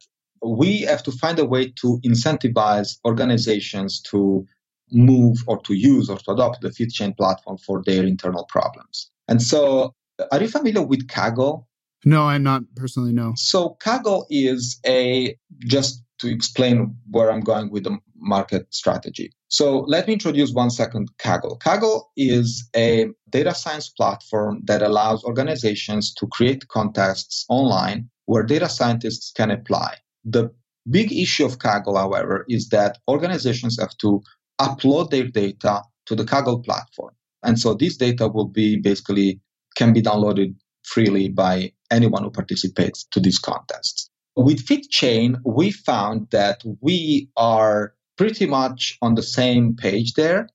we 0.44 0.82
have 0.82 1.04
to 1.04 1.12
find 1.12 1.40
a 1.40 1.46
way 1.46 1.74
to 1.82 2.00
incentivize 2.06 3.00
organizations 3.06 4.02
to 4.02 4.46
move 4.92 5.38
or 5.48 5.62
to 5.64 5.74
use 5.74 6.10
or 6.10 6.18
to 6.18 6.32
adopt 6.32 6.62
the 6.62 6.70
FitChain 6.70 7.16
platform 7.18 7.58
for 7.58 7.82
their 7.86 8.04
internal 8.04 8.46
problems. 8.46 9.10
And 9.28 9.42
so, 9.42 9.94
are 10.32 10.42
you 10.42 10.48
familiar 10.48 10.84
with 10.84 11.08
Kaggle? 11.08 11.66
No, 12.06 12.24
I'm 12.24 12.44
not 12.44 12.64
personally. 12.76 13.12
No. 13.12 13.34
So 13.36 13.78
Kaggle 13.82 14.26
is 14.30 14.80
a 14.86 15.36
just 15.60 16.04
to 16.20 16.30
explain 16.30 16.96
where 17.10 17.32
I'm 17.32 17.42
going 17.42 17.70
with 17.72 17.84
the 17.84 17.98
market 18.20 18.74
strategy. 18.74 19.32
So 19.50 19.80
let 19.88 20.08
me 20.08 20.14
introduce 20.14 20.52
one 20.52 20.70
second 20.70 21.10
Kaggle. 21.18 21.60
Kaggle 21.60 22.04
is 22.18 22.68
a 22.76 23.08
data 23.30 23.54
science 23.54 23.90
platform 23.90 24.62
that 24.66 24.82
allows 24.82 25.24
organizations 25.24 26.14
to 26.16 26.28
create 26.28 26.68
contests 26.68 27.46
online 27.50 28.10
where 28.26 28.44
data 28.44 28.68
scientists 28.68 29.32
can 29.32 29.52
apply. 29.52 29.96
The 30.26 30.52
big 30.90 31.14
issue 31.14 31.46
of 31.46 31.60
Kaggle, 31.60 31.98
however, 31.98 32.46
is 32.50 32.70
that 32.70 32.98
organizations 33.08 33.80
have 33.80 33.96
to 33.98 34.22
upload 34.60 35.12
their 35.12 35.28
data 35.28 35.82
to 36.08 36.16
the 36.16 36.26
Kaggle 36.26 36.64
platform. 36.64 37.14
And 37.44 37.60
so 37.60 37.74
this 37.74 37.98
data 37.98 38.28
will 38.28 38.48
be 38.48 38.78
basically 38.78 39.40
can 39.76 39.94
be 39.94 40.02
downloaded 40.02 40.56
freely 40.84 41.30
by 41.30 41.72
anyone 41.92 42.24
who 42.24 42.32
participates 42.32 43.06
to 43.12 43.20
these 43.20 43.40
contests. 43.40 44.10
With 44.36 44.66
FitChain, 44.66 45.40
we 45.46 45.72
found 45.72 46.30
that 46.32 46.62
we 46.82 47.30
are 47.38 47.94
pretty 48.18 48.46
much 48.46 48.98
on 49.02 49.16
the 49.16 49.24
same 49.24 49.76
page 49.76 50.14
there, 50.14 50.50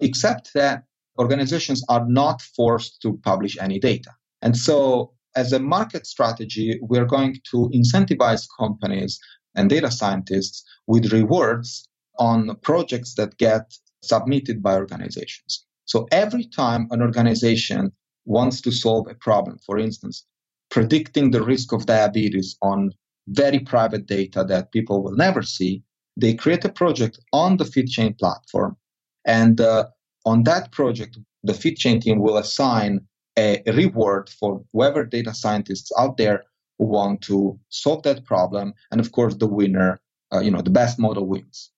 except 0.00 0.52
that 0.54 0.84
organizations 1.18 1.82
are 1.88 2.06
not 2.06 2.42
forced 2.42 3.00
to 3.02 3.18
publish 3.24 3.56
any 3.58 3.78
data. 3.78 4.10
And 4.42 4.56
so, 4.56 5.12
as 5.34 5.52
a 5.52 5.58
market 5.58 6.06
strategy, 6.06 6.78
we're 6.80 7.04
going 7.04 7.36
to 7.50 7.70
incentivize 7.74 8.46
companies 8.58 9.18
and 9.54 9.68
data 9.68 9.90
scientists 9.90 10.64
with 10.86 11.12
rewards 11.12 11.88
on 12.18 12.56
projects 12.62 13.14
that 13.14 13.36
get 13.38 13.74
submitted 14.02 14.62
by 14.62 14.76
organizations. 14.76 15.66
So, 15.86 16.06
every 16.10 16.44
time 16.44 16.88
an 16.90 17.02
organization 17.02 17.92
wants 18.24 18.60
to 18.62 18.70
solve 18.72 19.08
a 19.08 19.14
problem, 19.14 19.58
for 19.64 19.78
instance, 19.78 20.24
predicting 20.70 21.30
the 21.30 21.42
risk 21.42 21.72
of 21.72 21.86
diabetes 21.86 22.56
on 22.60 22.90
very 23.28 23.60
private 23.60 24.06
data 24.06 24.44
that 24.44 24.72
people 24.72 25.02
will 25.02 25.16
never 25.16 25.42
see, 25.42 25.82
they 26.16 26.34
create 26.34 26.64
a 26.64 26.68
project 26.70 27.18
on 27.32 27.56
the 27.56 27.64
FitChain 27.64 28.18
platform. 28.18 28.76
And 29.24 29.60
uh, 29.60 29.86
on 30.24 30.44
that 30.44 30.72
project, 30.72 31.18
the 31.42 31.52
FitChain 31.52 32.00
team 32.00 32.18
will 32.18 32.36
assign 32.36 33.06
a 33.38 33.62
reward 33.66 34.30
for 34.30 34.64
whoever 34.72 35.04
data 35.04 35.34
scientists 35.34 35.92
out 35.98 36.16
there 36.16 36.44
who 36.78 36.86
want 36.86 37.20
to 37.22 37.58
solve 37.68 38.02
that 38.04 38.24
problem. 38.24 38.72
And 38.90 39.00
of 39.00 39.12
course, 39.12 39.34
the 39.34 39.46
winner, 39.46 40.00
uh, 40.32 40.40
you 40.40 40.50
know, 40.50 40.62
the 40.62 40.70
best 40.70 40.98
model 40.98 41.26
wins. 41.26 41.70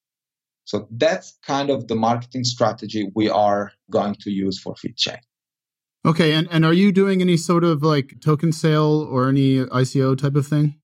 So 0.65 0.87
that's 0.91 1.37
kind 1.47 1.71
of 1.71 1.89
the 1.89 1.97
marketing 1.97 2.45
strategy 2.45 3.11
we 3.15 3.29
are 3.29 3.73
going 3.91 4.15
to 4.17 4.31
use 4.31 4.61
for 4.61 4.75
FitChain. 4.75 5.19
Okay, 6.07 6.33
and, 6.33 6.47
and 6.51 6.65
are 6.65 6.73
you 6.73 6.93
doing 6.93 7.21
any 7.21 7.37
sort 7.37 7.65
of 7.65 7.83
like 7.83 8.21
token 8.21 8.53
sale 8.53 9.07
or 9.11 9.29
any 9.29 9.65
ICO 9.65 10.17
type 10.17 10.37
of 10.37 10.47
thing? 10.47 10.77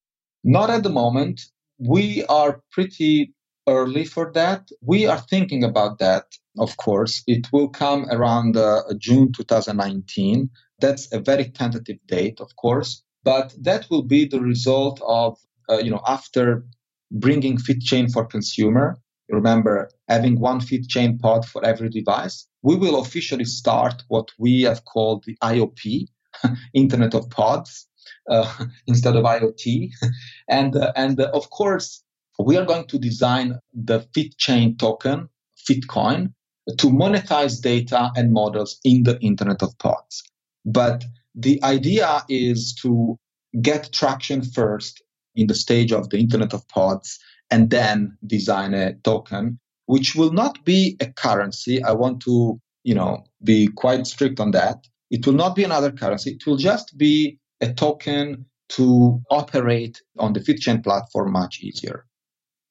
Not 0.42 0.70
at 0.70 0.82
the 0.82 0.90
moment. 0.90 1.42
We 1.78 2.24
are 2.26 2.60
pretty 2.72 3.32
early 3.66 4.05
for 4.05 4.31
that. 4.33 4.70
We 4.81 5.07
are 5.07 5.18
thinking 5.18 5.64
about 5.64 5.98
that, 5.98 6.27
of 6.59 6.77
course. 6.77 7.22
It 7.27 7.53
will 7.53 7.68
come 7.68 8.07
around 8.11 8.57
uh, 8.57 8.83
June 8.98 9.33
2019. 9.33 10.50
That's 10.81 11.12
a 11.12 11.20
very 11.20 11.46
tentative 11.50 11.98
date, 12.07 12.40
of 12.40 12.55
course, 12.57 13.03
but 13.22 13.55
that 13.61 13.88
will 13.90 14.03
be 14.03 14.27
the 14.27 14.40
result 14.40 15.00
of, 15.07 15.38
uh, 15.68 15.79
you 15.79 15.90
know, 15.90 16.03
after 16.07 16.64
bringing 17.11 17.57
FitChain 17.59 18.12
for 18.12 18.24
consumer. 18.24 18.96
Remember, 19.31 19.88
having 20.09 20.38
one 20.38 20.61
FitChain 20.61 21.18
pod 21.20 21.46
for 21.46 21.64
every 21.64 21.88
device. 21.88 22.46
We 22.62 22.77
will 22.77 23.00
officially 23.00 23.46
start 23.46 24.03
what 24.09 24.29
we 24.38 24.62
have 24.62 24.85
called 24.85 25.24
the 25.24 25.37
IOP, 25.42 26.09
Internet 26.74 27.14
of 27.14 27.31
Pods, 27.31 27.87
uh, 28.29 28.53
instead 28.87 29.16
of 29.16 29.24
IoT. 29.24 29.90
and 30.48 30.77
uh, 30.77 30.92
and 30.96 31.18
uh, 31.18 31.31
of 31.33 31.48
course, 31.50 32.03
we 32.38 32.56
are 32.56 32.64
going 32.64 32.86
to 32.88 32.98
design 32.98 33.58
the 33.72 34.00
FitChain 34.00 34.78
token, 34.78 35.28
FitCoin, 35.68 36.32
to 36.78 36.86
monetize 36.88 37.60
data 37.60 38.10
and 38.16 38.32
models 38.32 38.80
in 38.84 39.02
the 39.02 39.18
Internet 39.20 39.62
of 39.62 39.76
Pods. 39.78 40.22
But 40.64 41.04
the 41.34 41.62
idea 41.62 42.22
is 42.28 42.74
to 42.82 43.18
get 43.60 43.92
traction 43.92 44.42
first 44.42 45.02
in 45.34 45.46
the 45.46 45.54
stage 45.54 45.92
of 45.92 46.10
the 46.10 46.18
Internet 46.18 46.54
of 46.54 46.66
Pods 46.68 47.18
and 47.50 47.70
then 47.70 48.16
design 48.26 48.74
a 48.74 48.94
token, 49.04 49.58
which 49.86 50.14
will 50.14 50.32
not 50.32 50.64
be 50.64 50.96
a 51.00 51.06
currency. 51.12 51.82
I 51.82 51.92
want 51.92 52.20
to, 52.22 52.60
you 52.84 52.94
know, 52.94 53.24
be 53.42 53.68
quite 53.68 54.06
strict 54.06 54.40
on 54.40 54.52
that. 54.52 54.86
It 55.10 55.26
will 55.26 55.34
not 55.34 55.54
be 55.54 55.64
another 55.64 55.92
currency. 55.92 56.32
It 56.32 56.46
will 56.46 56.56
just 56.56 56.96
be 56.96 57.38
a 57.60 57.72
token 57.72 58.46
to 58.70 59.20
operate 59.30 60.02
on 60.18 60.32
the 60.32 60.40
FitChain 60.40 60.82
platform 60.82 61.32
much 61.32 61.60
easier. 61.60 62.06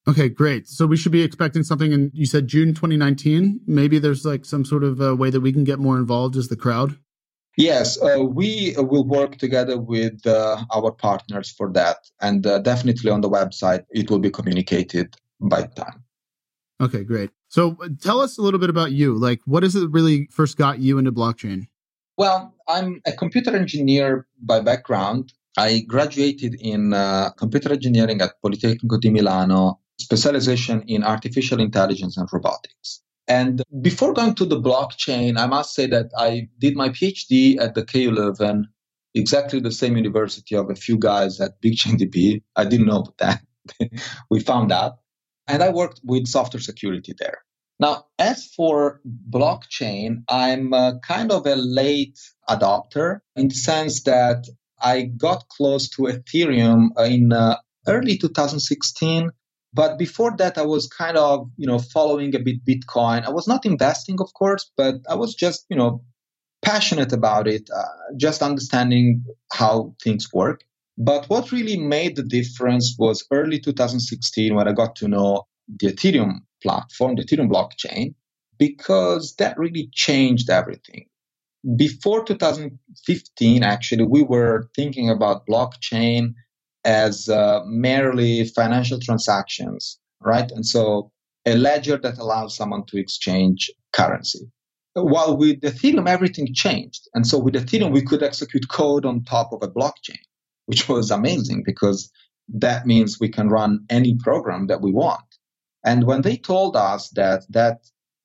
Okay, 0.08 0.28
great. 0.28 0.68
So 0.68 0.86
we 0.86 0.98
should 0.98 1.14
be 1.14 1.24
expecting 1.24 1.64
something 1.64 1.94
in, 1.94 2.12
you 2.14 2.26
said 2.26 2.48
June 2.48 2.74
2019. 2.74 3.62
Maybe 3.66 4.00
there's 4.00 4.26
like 4.26 4.44
some 4.44 4.66
sort 4.66 4.84
of 4.84 5.02
uh, 5.02 5.16
way 5.16 5.30
that 5.30 5.40
we 5.40 5.54
can 5.54 5.64
get 5.64 5.80
more 5.80 5.98
involved 5.98 6.36
as 6.36 6.50
the 6.50 6.58
crowd. 6.58 6.98
Yes, 7.56 8.02
uh, 8.02 8.24
we 8.24 8.74
will 8.78 9.06
work 9.06 9.38
together 9.38 9.78
with 9.80 10.26
uh, 10.26 10.64
our 10.74 10.92
partners 10.92 11.52
for 11.52 11.72
that. 11.74 11.98
And 12.20 12.46
uh, 12.46 12.60
definitely 12.60 13.12
on 13.12 13.22
the 13.22 13.30
website, 13.30 13.86
it 13.92 14.10
will 14.10 14.20
be 14.20 14.32
communicated 14.32 15.16
by 15.40 15.64
time. 15.64 16.04
Okay, 16.82 17.04
great. 17.04 17.30
So 17.48 17.78
uh, 17.82 17.90
tell 18.02 18.20
us 18.20 18.38
a 18.38 18.42
little 18.42 18.60
bit 18.60 18.70
about 18.70 18.92
you. 18.92 19.16
Like, 19.18 19.40
what 19.46 19.64
is 19.64 19.76
it 19.76 19.90
really 19.92 20.28
first 20.32 20.58
got 20.58 20.80
you 20.80 20.98
into 20.98 21.12
blockchain? 21.12 21.68
Well, 22.18 22.54
I'm 22.68 23.02
a 23.06 23.12
computer 23.12 23.56
engineer 23.56 24.28
by 24.42 24.60
background. 24.60 25.32
I 25.58 25.82
graduated 25.88 26.56
in 26.60 26.94
uh, 26.94 27.30
computer 27.38 27.72
engineering 27.72 28.22
at 28.22 28.42
Politecnico 28.42 29.00
di 29.00 29.12
Milano, 29.12 29.80
specialization 30.00 30.84
in 30.88 31.04
artificial 31.04 31.60
intelligence 31.60 32.18
and 32.18 32.28
robotics. 32.32 33.02
And 33.28 33.64
before 33.82 34.14
going 34.14 34.36
to 34.36 34.46
the 34.46 34.60
blockchain, 34.60 35.38
I 35.38 35.48
must 35.48 35.74
say 35.74 35.88
that 35.88 36.12
I 36.18 36.50
did 36.60 36.76
my 36.76 36.90
PhD 36.90 37.60
at 37.60 37.74
the 37.74 37.86
KU 37.86 38.12
Leuven, 38.12 38.66
exactly 39.14 39.60
the 39.60 39.72
same 39.72 39.96
university 39.96 40.56
of 40.56 40.70
a 40.70 40.76
few 40.76 40.98
guys 40.98 41.40
at 41.40 41.62
BigchainDB. 41.62 42.44
I 42.56 42.66
didn't 42.66 42.88
know 42.88 43.06
that. 43.20 43.42
we 44.30 44.42
found 44.42 44.72
out. 44.72 44.98
And 45.48 45.64
I 45.64 45.70
worked 45.70 46.02
with 46.04 46.28
software 46.28 46.62
security 46.62 47.14
there. 47.18 47.40
Now, 47.80 48.06
as 48.20 48.48
for 48.48 49.02
blockchain, 49.30 50.24
I'm 50.30 50.74
uh, 50.74 51.00
kind 51.00 51.32
of 51.32 51.46
a 51.46 51.56
late 51.56 52.20
adopter 52.50 53.20
in 53.36 53.50
the 53.50 53.56
sense 53.56 54.04
that 54.04 54.48
I 54.82 55.04
got 55.04 55.48
close 55.50 55.90
to 55.92 56.04
Ethereum 56.04 56.90
in 57.00 57.34
uh, 57.34 57.58
early 57.88 58.18
2016. 58.18 59.32
But 59.74 59.98
before 59.98 60.36
that, 60.38 60.58
I 60.58 60.62
was 60.62 60.88
kind 60.88 61.18
of, 61.18 61.50
you 61.58 61.68
know, 61.68 61.80
following 61.80 62.36
a 62.36 62.40
bit 62.40 62.64
Bitcoin. 62.64 63.26
I 63.26 63.32
was 63.32 63.48
not 63.48 63.66
investing, 63.66 64.18
of 64.20 64.34
course, 64.34 64.70
but 64.78 64.96
I 65.10 65.16
was 65.16 65.34
just, 65.34 65.66
you 65.70 65.76
know, 65.76 66.04
passionate 66.62 67.12
about 67.12 67.48
it, 67.48 67.70
uh, 67.76 67.84
just 68.16 68.42
understanding 68.42 69.26
how 69.52 69.96
things 70.04 70.32
work. 70.32 70.64
But 70.98 71.26
what 71.28 71.52
really 71.52 71.78
made 71.78 72.16
the 72.16 72.24
difference 72.24 72.96
was 73.00 73.26
early 73.32 73.60
2016 73.60 74.54
when 74.54 74.68
I 74.68 74.74
got 74.74 74.96
to 74.98 75.08
know 75.08 75.48
the 75.68 75.88
Ethereum 75.88 76.42
platform, 76.62 77.16
the 77.16 77.24
Ethereum 77.24 77.50
blockchain, 77.50 78.14
because 78.60 79.36
that 79.38 79.58
really 79.58 79.90
changed 79.92 80.52
everything 80.52 81.08
before 81.76 82.26
2015, 82.26 83.64
actually, 83.64 84.04
we 84.04 84.22
were 84.22 84.70
thinking 84.76 85.10
about 85.10 85.48
blockchain 85.48 86.34
as 86.86 87.30
uh, 87.30 87.62
merely 87.66 88.46
financial 88.46 89.00
transactions, 89.00 90.00
right? 90.22 90.52
And 90.52 90.66
so 90.66 91.12
a 91.46 91.56
ledger 91.56 91.98
that 91.98 92.18
allows 92.18 92.56
someone 92.56 92.86
to 92.88 92.98
exchange 92.98 93.72
currency. 93.92 94.52
While 94.94 95.38
with 95.38 95.62
Ethereum, 95.62 96.08
everything 96.08 96.54
changed. 96.54 97.08
And 97.14 97.26
so 97.26 97.40
with 97.40 97.56
Ethereum, 97.56 97.92
we 97.92 98.04
could 98.04 98.22
execute 98.22 98.70
code 98.70 99.06
on 99.06 99.24
top 99.24 99.52
of 99.52 99.64
a 99.64 99.68
blockchain, 99.68 100.22
which 100.68 100.88
was 100.88 101.10
amazing 101.10 101.64
because 101.66 102.12
that 102.48 102.86
means 102.86 103.20
we 103.20 103.30
can 103.30 103.50
run 103.50 103.86
any 103.90 104.16
program 104.16 104.68
that 104.68 104.82
we 104.82 104.92
want. 104.92 105.24
And 105.84 106.06
when 106.06 106.22
they 106.22 106.38
told 106.38 106.76
us 106.76 107.10
that 107.10 107.44
that 107.50 107.82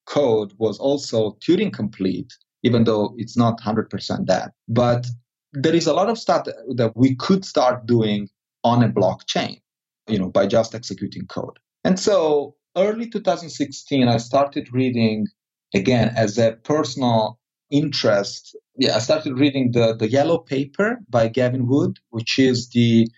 code 0.07 0.53
was 0.59 0.79
also 0.79 1.37
Turing 1.40 1.73
complete, 1.73 2.33
even 2.62 2.85
though 2.85 3.14
it's 3.16 3.37
not 3.37 3.61
100% 3.61 4.27
that. 4.27 4.53
But 4.68 5.07
there 5.53 5.75
is 5.75 5.87
a 5.87 5.94
lot 5.94 6.09
of 6.09 6.18
stuff 6.18 6.47
that 6.75 6.92
we 6.94 7.14
could 7.16 7.44
start 7.44 7.87
doing 7.87 8.29
on 8.64 8.83
a 8.83 8.88
blockchain, 8.88 9.61
you 10.09 10.18
know, 10.18 10.29
by 10.29 10.47
just 10.47 10.75
executing 10.75 11.27
code. 11.27 11.59
And 11.85 11.99
so 11.99 12.57
early 12.77 13.09
2016, 13.09 14.09
I 14.09 14.16
started 14.18 14.73
reading 14.73 15.27
again 15.75 16.12
as 16.16 16.38
a 16.38 16.53
personal 16.64 17.38
interest. 17.71 18.57
Yeah, 18.77 18.97
I 18.97 18.99
started 18.99 19.38
reading 19.38 19.73
the, 19.73 19.94
the 19.94 20.09
yellow 20.09 20.38
paper 20.38 20.99
by 21.09 21.29
Gavin 21.29 21.66
Wood, 21.66 21.99
which 22.11 22.38
is 22.38 22.71
the 22.71 23.09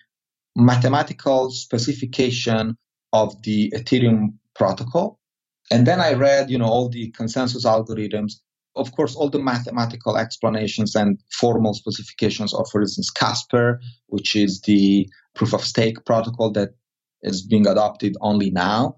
mathematical 0.57 1.51
specification 1.51 2.77
of 3.13 3.41
the 3.43 3.71
Ethereum 3.75 4.35
protocol. 4.55 5.19
And 5.71 5.87
then 5.87 6.01
I 6.01 6.15
read, 6.15 6.51
you 6.51 6.59
know, 6.59 6.67
all 6.67 6.89
the 6.89 7.11
consensus 7.13 7.65
algorithms 7.65 8.35
of 8.77 8.93
course, 8.93 9.15
all 9.17 9.29
the 9.29 9.39
mathematical 9.39 10.17
explanations 10.17 10.95
and 10.95 11.19
formal 11.31 11.75
specifications 11.75 12.55
of, 12.55 12.69
for 12.71 12.81
instance, 12.81 13.11
Casper, 13.11 13.81
which 14.07 14.37
is 14.37 14.61
the 14.63 15.09
proof 15.35 15.53
of 15.53 15.65
stake 15.65 16.05
protocol 16.05 16.51
that 16.53 16.71
is 17.23 17.43
being 17.43 17.67
adopted 17.67 18.17
only 18.21 18.51
now. 18.51 18.97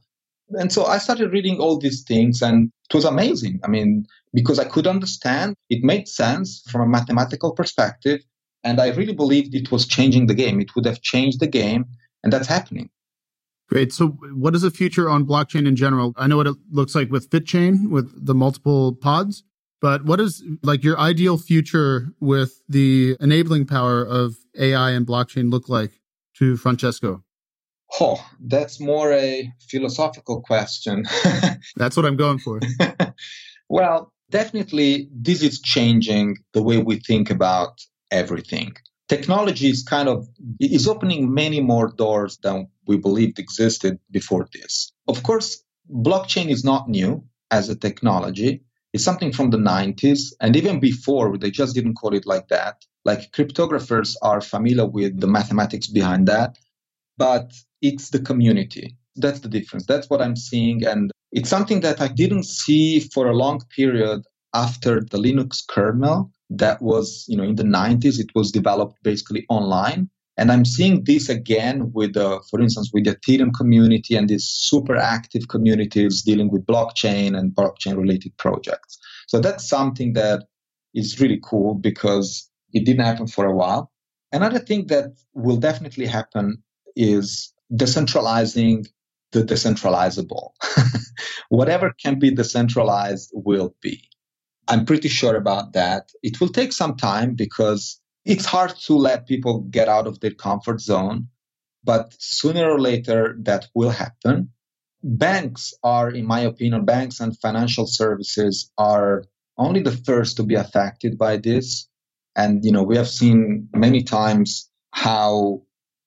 And 0.50 0.72
so 0.72 0.84
I 0.84 0.98
started 0.98 1.32
reading 1.32 1.58
all 1.58 1.78
these 1.78 2.02
things, 2.02 2.42
and 2.42 2.70
it 2.90 2.94
was 2.94 3.04
amazing. 3.04 3.60
I 3.64 3.68
mean, 3.68 4.06
because 4.34 4.58
I 4.58 4.64
could 4.64 4.86
understand, 4.86 5.54
it 5.70 5.82
made 5.82 6.08
sense 6.08 6.62
from 6.70 6.82
a 6.82 6.86
mathematical 6.86 7.52
perspective, 7.52 8.20
and 8.64 8.80
I 8.80 8.88
really 8.90 9.14
believed 9.14 9.54
it 9.54 9.72
was 9.72 9.86
changing 9.86 10.26
the 10.26 10.34
game. 10.34 10.60
It 10.60 10.74
would 10.76 10.84
have 10.84 11.00
changed 11.00 11.40
the 11.40 11.46
game, 11.46 11.86
and 12.22 12.32
that's 12.32 12.46
happening. 12.46 12.90
Great. 13.68 13.92
So, 13.92 14.08
what 14.34 14.54
is 14.54 14.62
the 14.62 14.70
future 14.70 15.08
on 15.08 15.24
blockchain 15.24 15.66
in 15.66 15.76
general? 15.76 16.12
I 16.16 16.26
know 16.26 16.36
what 16.36 16.46
it 16.46 16.56
looks 16.70 16.94
like 16.94 17.10
with 17.10 17.30
FitChain, 17.30 17.88
with 17.88 18.26
the 18.26 18.34
multiple 18.34 18.94
pods. 18.94 19.44
But 19.80 20.04
what 20.04 20.20
is 20.20 20.44
like 20.62 20.84
your 20.84 20.98
ideal 20.98 21.38
future 21.38 22.12
with 22.20 22.62
the 22.68 23.16
enabling 23.18 23.66
power 23.66 24.04
of 24.04 24.36
AI 24.56 24.90
and 24.90 25.04
blockchain 25.04 25.50
look 25.50 25.68
like 25.68 26.01
to 26.42 26.56
Francesco? 26.56 27.22
Oh, 28.00 28.18
that's 28.40 28.80
more 28.80 29.12
a 29.12 29.52
philosophical 29.70 30.40
question. 30.40 31.04
that's 31.76 31.96
what 31.96 32.04
I'm 32.04 32.16
going 32.16 32.40
for. 32.40 32.58
well, 33.68 34.12
definitely 34.30 35.08
this 35.12 35.42
is 35.42 35.60
changing 35.60 36.38
the 36.52 36.62
way 36.62 36.78
we 36.78 36.96
think 36.98 37.30
about 37.30 37.80
everything. 38.10 38.74
Technology 39.08 39.68
is 39.68 39.84
kind 39.84 40.08
of 40.08 40.26
is 40.58 40.88
opening 40.88 41.32
many 41.32 41.60
more 41.60 41.88
doors 41.88 42.38
than 42.42 42.66
we 42.88 42.96
believed 42.96 43.38
existed 43.38 44.00
before 44.10 44.48
this. 44.52 44.92
Of 45.06 45.22
course, 45.22 45.62
blockchain 45.88 46.48
is 46.48 46.64
not 46.64 46.88
new 46.88 47.24
as 47.50 47.68
a 47.68 47.76
technology 47.76 48.64
it's 48.92 49.04
something 49.04 49.32
from 49.32 49.50
the 49.50 49.58
90s. 49.58 50.32
And 50.40 50.56
even 50.56 50.80
before, 50.80 51.36
they 51.38 51.50
just 51.50 51.74
didn't 51.74 51.94
call 51.94 52.14
it 52.14 52.26
like 52.26 52.48
that. 52.48 52.84
Like 53.04 53.32
cryptographers 53.32 54.16
are 54.22 54.40
familiar 54.40 54.86
with 54.86 55.20
the 55.20 55.26
mathematics 55.26 55.86
behind 55.86 56.28
that, 56.28 56.58
but 57.16 57.52
it's 57.80 58.10
the 58.10 58.20
community. 58.20 58.96
That's 59.16 59.40
the 59.40 59.48
difference. 59.48 59.86
That's 59.86 60.08
what 60.08 60.22
I'm 60.22 60.36
seeing. 60.36 60.86
And 60.86 61.10
it's 61.32 61.50
something 61.50 61.80
that 61.80 62.00
I 62.00 62.08
didn't 62.08 62.44
see 62.44 63.00
for 63.00 63.26
a 63.26 63.36
long 63.36 63.60
period 63.74 64.22
after 64.54 65.00
the 65.00 65.18
Linux 65.18 65.66
kernel 65.66 66.30
that 66.50 66.80
was, 66.82 67.24
you 67.28 67.36
know, 67.36 67.42
in 67.42 67.56
the 67.56 67.62
90s, 67.64 68.20
it 68.20 68.30
was 68.34 68.52
developed 68.52 69.02
basically 69.02 69.46
online. 69.48 70.08
And 70.36 70.50
I'm 70.50 70.64
seeing 70.64 71.04
this 71.04 71.28
again 71.28 71.92
with, 71.92 72.16
uh, 72.16 72.40
for 72.50 72.60
instance, 72.60 72.90
with 72.92 73.04
the 73.04 73.16
Ethereum 73.16 73.52
community 73.54 74.14
and 74.14 74.28
these 74.28 74.44
super 74.44 74.96
active 74.96 75.48
communities 75.48 76.22
dealing 76.22 76.50
with 76.50 76.66
blockchain 76.66 77.36
and 77.36 77.54
blockchain 77.54 77.98
related 77.98 78.36
projects. 78.38 78.98
So 79.26 79.40
that's 79.40 79.68
something 79.68 80.14
that 80.14 80.44
is 80.94 81.20
really 81.20 81.40
cool 81.42 81.74
because 81.74 82.48
it 82.72 82.84
didn't 82.84 83.04
happen 83.04 83.26
for 83.26 83.44
a 83.44 83.54
while. 83.54 83.90
Another 84.32 84.58
thing 84.58 84.86
that 84.86 85.12
will 85.34 85.58
definitely 85.58 86.06
happen 86.06 86.62
is 86.96 87.52
decentralizing 87.72 88.86
the 89.32 89.42
decentralizable. 89.42 90.50
Whatever 91.48 91.92
can 92.02 92.18
be 92.18 92.30
decentralized 92.30 93.30
will 93.34 93.74
be. 93.80 94.08
I'm 94.68 94.84
pretty 94.84 95.08
sure 95.08 95.36
about 95.36 95.72
that. 95.72 96.10
It 96.22 96.40
will 96.40 96.48
take 96.48 96.72
some 96.72 96.96
time 96.96 97.34
because 97.34 98.00
it's 98.24 98.44
hard 98.44 98.74
to 98.86 98.94
let 98.94 99.26
people 99.26 99.60
get 99.62 99.88
out 99.88 100.06
of 100.06 100.20
their 100.20 100.30
comfort 100.30 100.80
zone, 100.80 101.28
but 101.82 102.14
sooner 102.18 102.70
or 102.70 102.80
later 102.80 103.36
that 103.40 103.68
will 103.74 103.90
happen. 103.90 104.50
Banks 105.02 105.74
are, 105.82 106.10
in 106.10 106.26
my 106.26 106.40
opinion, 106.40 106.84
banks 106.84 107.18
and 107.18 107.36
financial 107.38 107.86
services 107.86 108.70
are 108.78 109.24
only 109.58 109.82
the 109.82 109.90
first 109.90 110.36
to 110.36 110.44
be 110.44 110.54
affected 110.54 111.18
by 111.18 111.36
this. 111.36 111.88
And, 112.36 112.64
you 112.64 112.72
know, 112.72 112.82
we 112.82 112.96
have 112.96 113.08
seen 113.08 113.68
many 113.74 114.02
times 114.02 114.70
how 114.92 115.62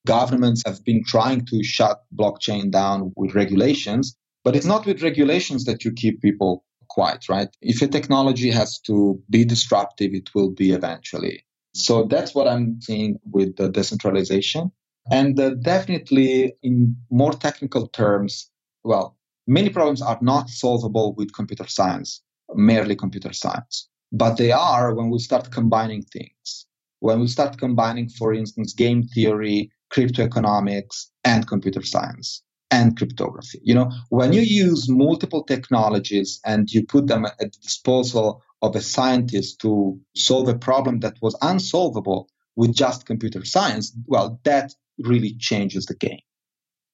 governments 0.06 0.64
have 0.66 0.84
been 0.84 1.04
trying 1.06 1.46
to 1.48 1.64
shut 1.64 2.04
blockchain 2.16 2.72
down 2.72 3.12
with 3.16 3.36
regulations, 3.36 4.16
but 4.44 4.56
it's 4.56 4.66
not 4.66 4.86
with 4.86 5.02
regulations 5.02 5.66
that 5.66 5.84
you 5.84 5.92
keep 5.92 6.22
people 6.22 6.64
quiet, 6.88 7.28
right? 7.30 7.50
If 7.62 7.82
a 7.82 7.88
technology 7.88 8.52
has 8.52 8.80
to 8.82 9.22
be 9.30 9.44
disruptive, 9.44 10.14
it 10.14 10.34
will 10.36 10.52
be 10.52 10.72
eventually. 10.72 11.46
So 11.74 12.04
that's 12.04 12.34
what 12.34 12.48
I'm 12.48 12.80
seeing 12.82 13.20
with 13.30 13.58
the 13.58 13.70
decentralization. 13.70 14.72
And 15.12 15.40
uh, 15.40 15.52
definitely, 15.56 16.54
in 16.64 16.96
more 17.10 17.34
technical 17.34 17.88
terms, 17.88 18.50
well, 18.84 19.18
many 19.46 19.70
problems 19.70 20.02
are 20.02 20.18
not 20.22 20.50
solvable 20.50 21.14
with 21.16 21.34
computer 21.34 21.68
science, 21.68 22.22
merely 22.54 22.96
computer 22.96 23.34
science. 23.34 23.90
But 24.12 24.38
they 24.38 24.52
are 24.52 24.94
when 24.94 25.10
we 25.10 25.20
start 25.20 25.52
combining 25.52 26.04
things. 26.04 26.66
When 27.00 27.20
we 27.20 27.28
start 27.28 27.58
combining, 27.58 28.10
for 28.10 28.34
instance, 28.34 28.74
game 28.74 29.04
theory, 29.04 29.72
crypto 29.90 30.24
economics, 30.24 31.12
and 31.24 31.48
computer 31.48 31.84
science 31.84 32.42
and 32.72 32.98
cryptography. 32.98 33.60
You 33.64 33.76
know, 33.76 33.92
when 34.10 34.34
you 34.34 34.42
use 34.42 34.90
multiple 34.90 35.44
technologies 35.44 36.40
and 36.46 36.72
you 36.72 36.86
put 36.86 37.08
them 37.08 37.26
at 37.26 37.38
the 37.38 37.60
disposal 37.62 38.44
of 38.62 38.76
a 38.76 38.82
scientist 38.82 39.62
to 39.62 40.00
solve 40.16 40.48
a 40.50 40.58
problem 40.58 41.02
that 41.02 41.18
was 41.22 41.38
unsolvable 41.42 42.28
with 42.56 42.74
just 42.74 43.06
computer 43.06 43.46
science, 43.46 43.96
well, 44.08 44.40
that 44.44 44.74
really 44.98 45.36
changes 45.36 45.86
the 45.86 45.96
game. 45.96 46.20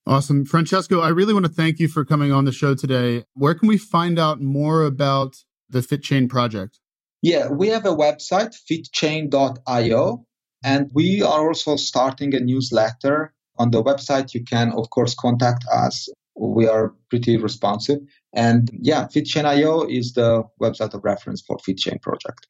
Awesome. 0.06 0.46
Francesco, 0.46 1.00
I 1.00 1.10
really 1.10 1.34
want 1.34 1.46
to 1.46 1.52
thank 1.52 1.80
you 1.80 1.88
for 1.88 2.04
coming 2.04 2.32
on 2.32 2.46
the 2.46 2.52
show 2.52 2.74
today. 2.74 3.24
Where 3.34 3.54
can 3.54 3.68
we 3.68 3.78
find 3.78 4.18
out 4.18 4.42
more 4.42 4.84
about 4.84 5.38
the 5.70 5.80
FitChain 5.80 6.28
project? 6.28 6.81
Yeah, 7.22 7.50
we 7.50 7.68
have 7.68 7.86
a 7.86 7.96
website, 7.96 8.56
fitchain.io. 8.70 10.26
And 10.64 10.92
we 10.94 11.22
are 11.22 11.48
also 11.48 11.76
starting 11.76 12.36
a 12.36 12.40
newsletter 12.40 13.34
on 13.58 13.72
the 13.72 13.84
website. 13.84 14.34
You 14.34 14.44
can, 14.44 14.72
of 14.72 14.90
course, 14.90 15.16
contact 15.16 15.66
us. 15.72 16.08
We 16.36 16.68
are 16.68 16.94
pretty 17.10 17.38
responsive. 17.38 18.00
And 18.34 18.70
yeah, 18.80 19.06
FitChain.io 19.06 19.84
is 19.84 20.14
the 20.14 20.44
website 20.62 20.94
of 20.94 21.04
reference 21.04 21.42
for 21.42 21.58
FitChain 21.58 22.02
project. 22.02 22.48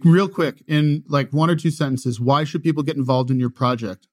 Real 0.00 0.28
quick, 0.28 0.62
in 0.66 1.04
like 1.08 1.32
one 1.32 1.50
or 1.50 1.56
two 1.56 1.70
sentences, 1.70 2.20
why 2.20 2.44
should 2.44 2.62
people 2.62 2.82
get 2.82 2.96
involved 2.96 3.30
in 3.30 3.38
your 3.38 3.50
project? 3.50 4.08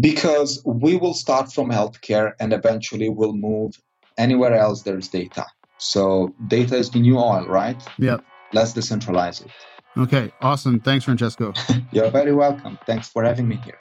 Because 0.00 0.62
we 0.64 0.96
will 0.96 1.14
start 1.14 1.52
from 1.52 1.70
healthcare 1.70 2.32
and 2.38 2.52
eventually 2.52 3.08
we'll 3.08 3.32
move 3.32 3.80
anywhere 4.16 4.54
else 4.54 4.82
there's 4.82 5.08
data. 5.08 5.46
So 5.78 6.32
data 6.46 6.76
is 6.76 6.90
the 6.90 7.00
new 7.00 7.18
oil, 7.18 7.46
right? 7.46 7.82
Yep. 7.98 8.24
Let's 8.52 8.72
decentralize 8.72 9.44
it. 9.44 9.50
Okay, 9.96 10.32
awesome. 10.40 10.80
Thanks, 10.80 11.04
Francesco. 11.04 11.52
You're 11.92 12.10
very 12.10 12.32
welcome. 12.32 12.78
Thanks 12.86 13.08
for 13.08 13.24
having 13.24 13.48
me 13.48 13.56
here. 13.56 13.78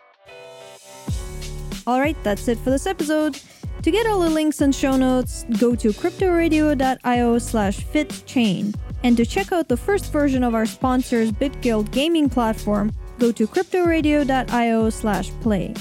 All 1.88 1.99
right, 1.99 2.17
that's 2.23 2.47
it 2.47 2.57
for 2.60 2.69
this 2.69 2.86
episode. 2.86 3.39
To 3.81 3.89
get 3.89 4.05
all 4.05 4.19
the 4.19 4.29
links 4.29 4.62
and 4.62 4.75
show 4.75 4.95
notes, 4.95 5.45
go 5.60 5.75
to 5.75 5.89
cryptoradio.io 5.89 7.38
slash 7.39 7.79
fitchain. 7.79 8.75
And 9.03 9.17
to 9.17 9.25
check 9.25 9.51
out 9.51 9.67
the 9.67 9.77
first 9.77 10.12
version 10.12 10.43
of 10.43 10.53
our 10.53 10.67
sponsor's 10.67 11.31
BitGuild 11.31 11.91
gaming 11.91 12.29
platform, 12.29 12.93
go 13.17 13.31
to 13.31 13.47
cryptoradio.io 13.47 14.89
slash 14.91 15.31
play. 15.41 15.73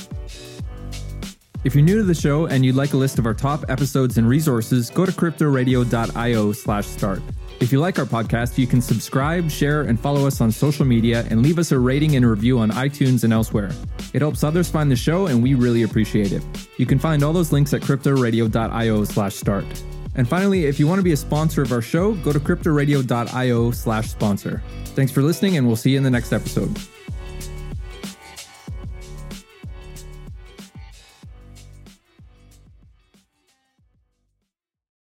If 1.63 1.75
you're 1.75 1.85
new 1.85 1.99
to 1.99 2.05
the 2.05 2.15
show 2.15 2.47
and 2.47 2.65
you'd 2.65 2.77
like 2.77 2.95
a 2.95 2.97
list 2.97 3.19
of 3.19 3.27
our 3.27 3.35
top 3.35 3.67
episodes 3.69 4.17
and 4.17 4.27
resources, 4.27 4.89
go 4.89 5.05
to 5.05 5.13
cryptoradio.io 5.13 6.53
slash 6.53 6.87
start. 6.87 7.21
If 7.61 7.73
you 7.73 7.79
like 7.79 7.99
our 7.99 8.07
podcast, 8.07 8.57
you 8.57 8.67
can 8.67 8.81
subscribe, 8.81 9.51
share, 9.51 9.83
and 9.83 10.01
follow 10.01 10.27
us 10.27 10.41
on 10.41 10.51
social 10.51 10.87
media 10.87 11.27
and 11.29 11.43
leave 11.43 11.59
us 11.59 11.73
a 11.73 11.79
rating 11.79 12.17
and 12.17 12.29
review 12.29 12.59
on 12.59 12.71
iTunes 12.71 13.23
and 13.23 13.35
elsewhere. 13.35 13.71
It 14.15 14.23
helps 14.23 14.43
others 14.43 14.71
find 14.71 14.91
the 14.91 14.97
show, 14.97 15.27
and 15.27 15.43
we 15.43 15.53
really 15.53 15.83
appreciate 15.83 16.33
it. 16.33 16.43
You 16.79 16.87
can 16.87 16.99
find 16.99 17.23
all 17.23 17.35
those 17.35 17.53
links 17.53 17.75
at 17.75 17.83
cryptoradio.io 17.83 19.05
slash 19.05 19.35
start. 19.35 19.67
And 20.15 20.27
finally, 20.27 20.65
if 20.65 20.81
you 20.81 20.87
want 20.87 21.01
to 21.01 21.05
be 21.05 21.13
a 21.13 21.17
sponsor 21.17 21.61
of 21.61 21.71
our 21.71 21.83
show, 21.83 22.15
go 22.15 22.33
to 22.33 22.41
cryptoradio.io 22.41 23.71
slash 23.73 24.09
sponsor. 24.09 24.63
Thanks 24.87 25.13
for 25.13 25.21
listening, 25.21 25.59
and 25.59 25.67
we'll 25.67 25.77
see 25.77 25.91
you 25.91 25.99
in 25.99 26.03
the 26.03 26.11
next 26.11 26.33
episode. 26.33 26.77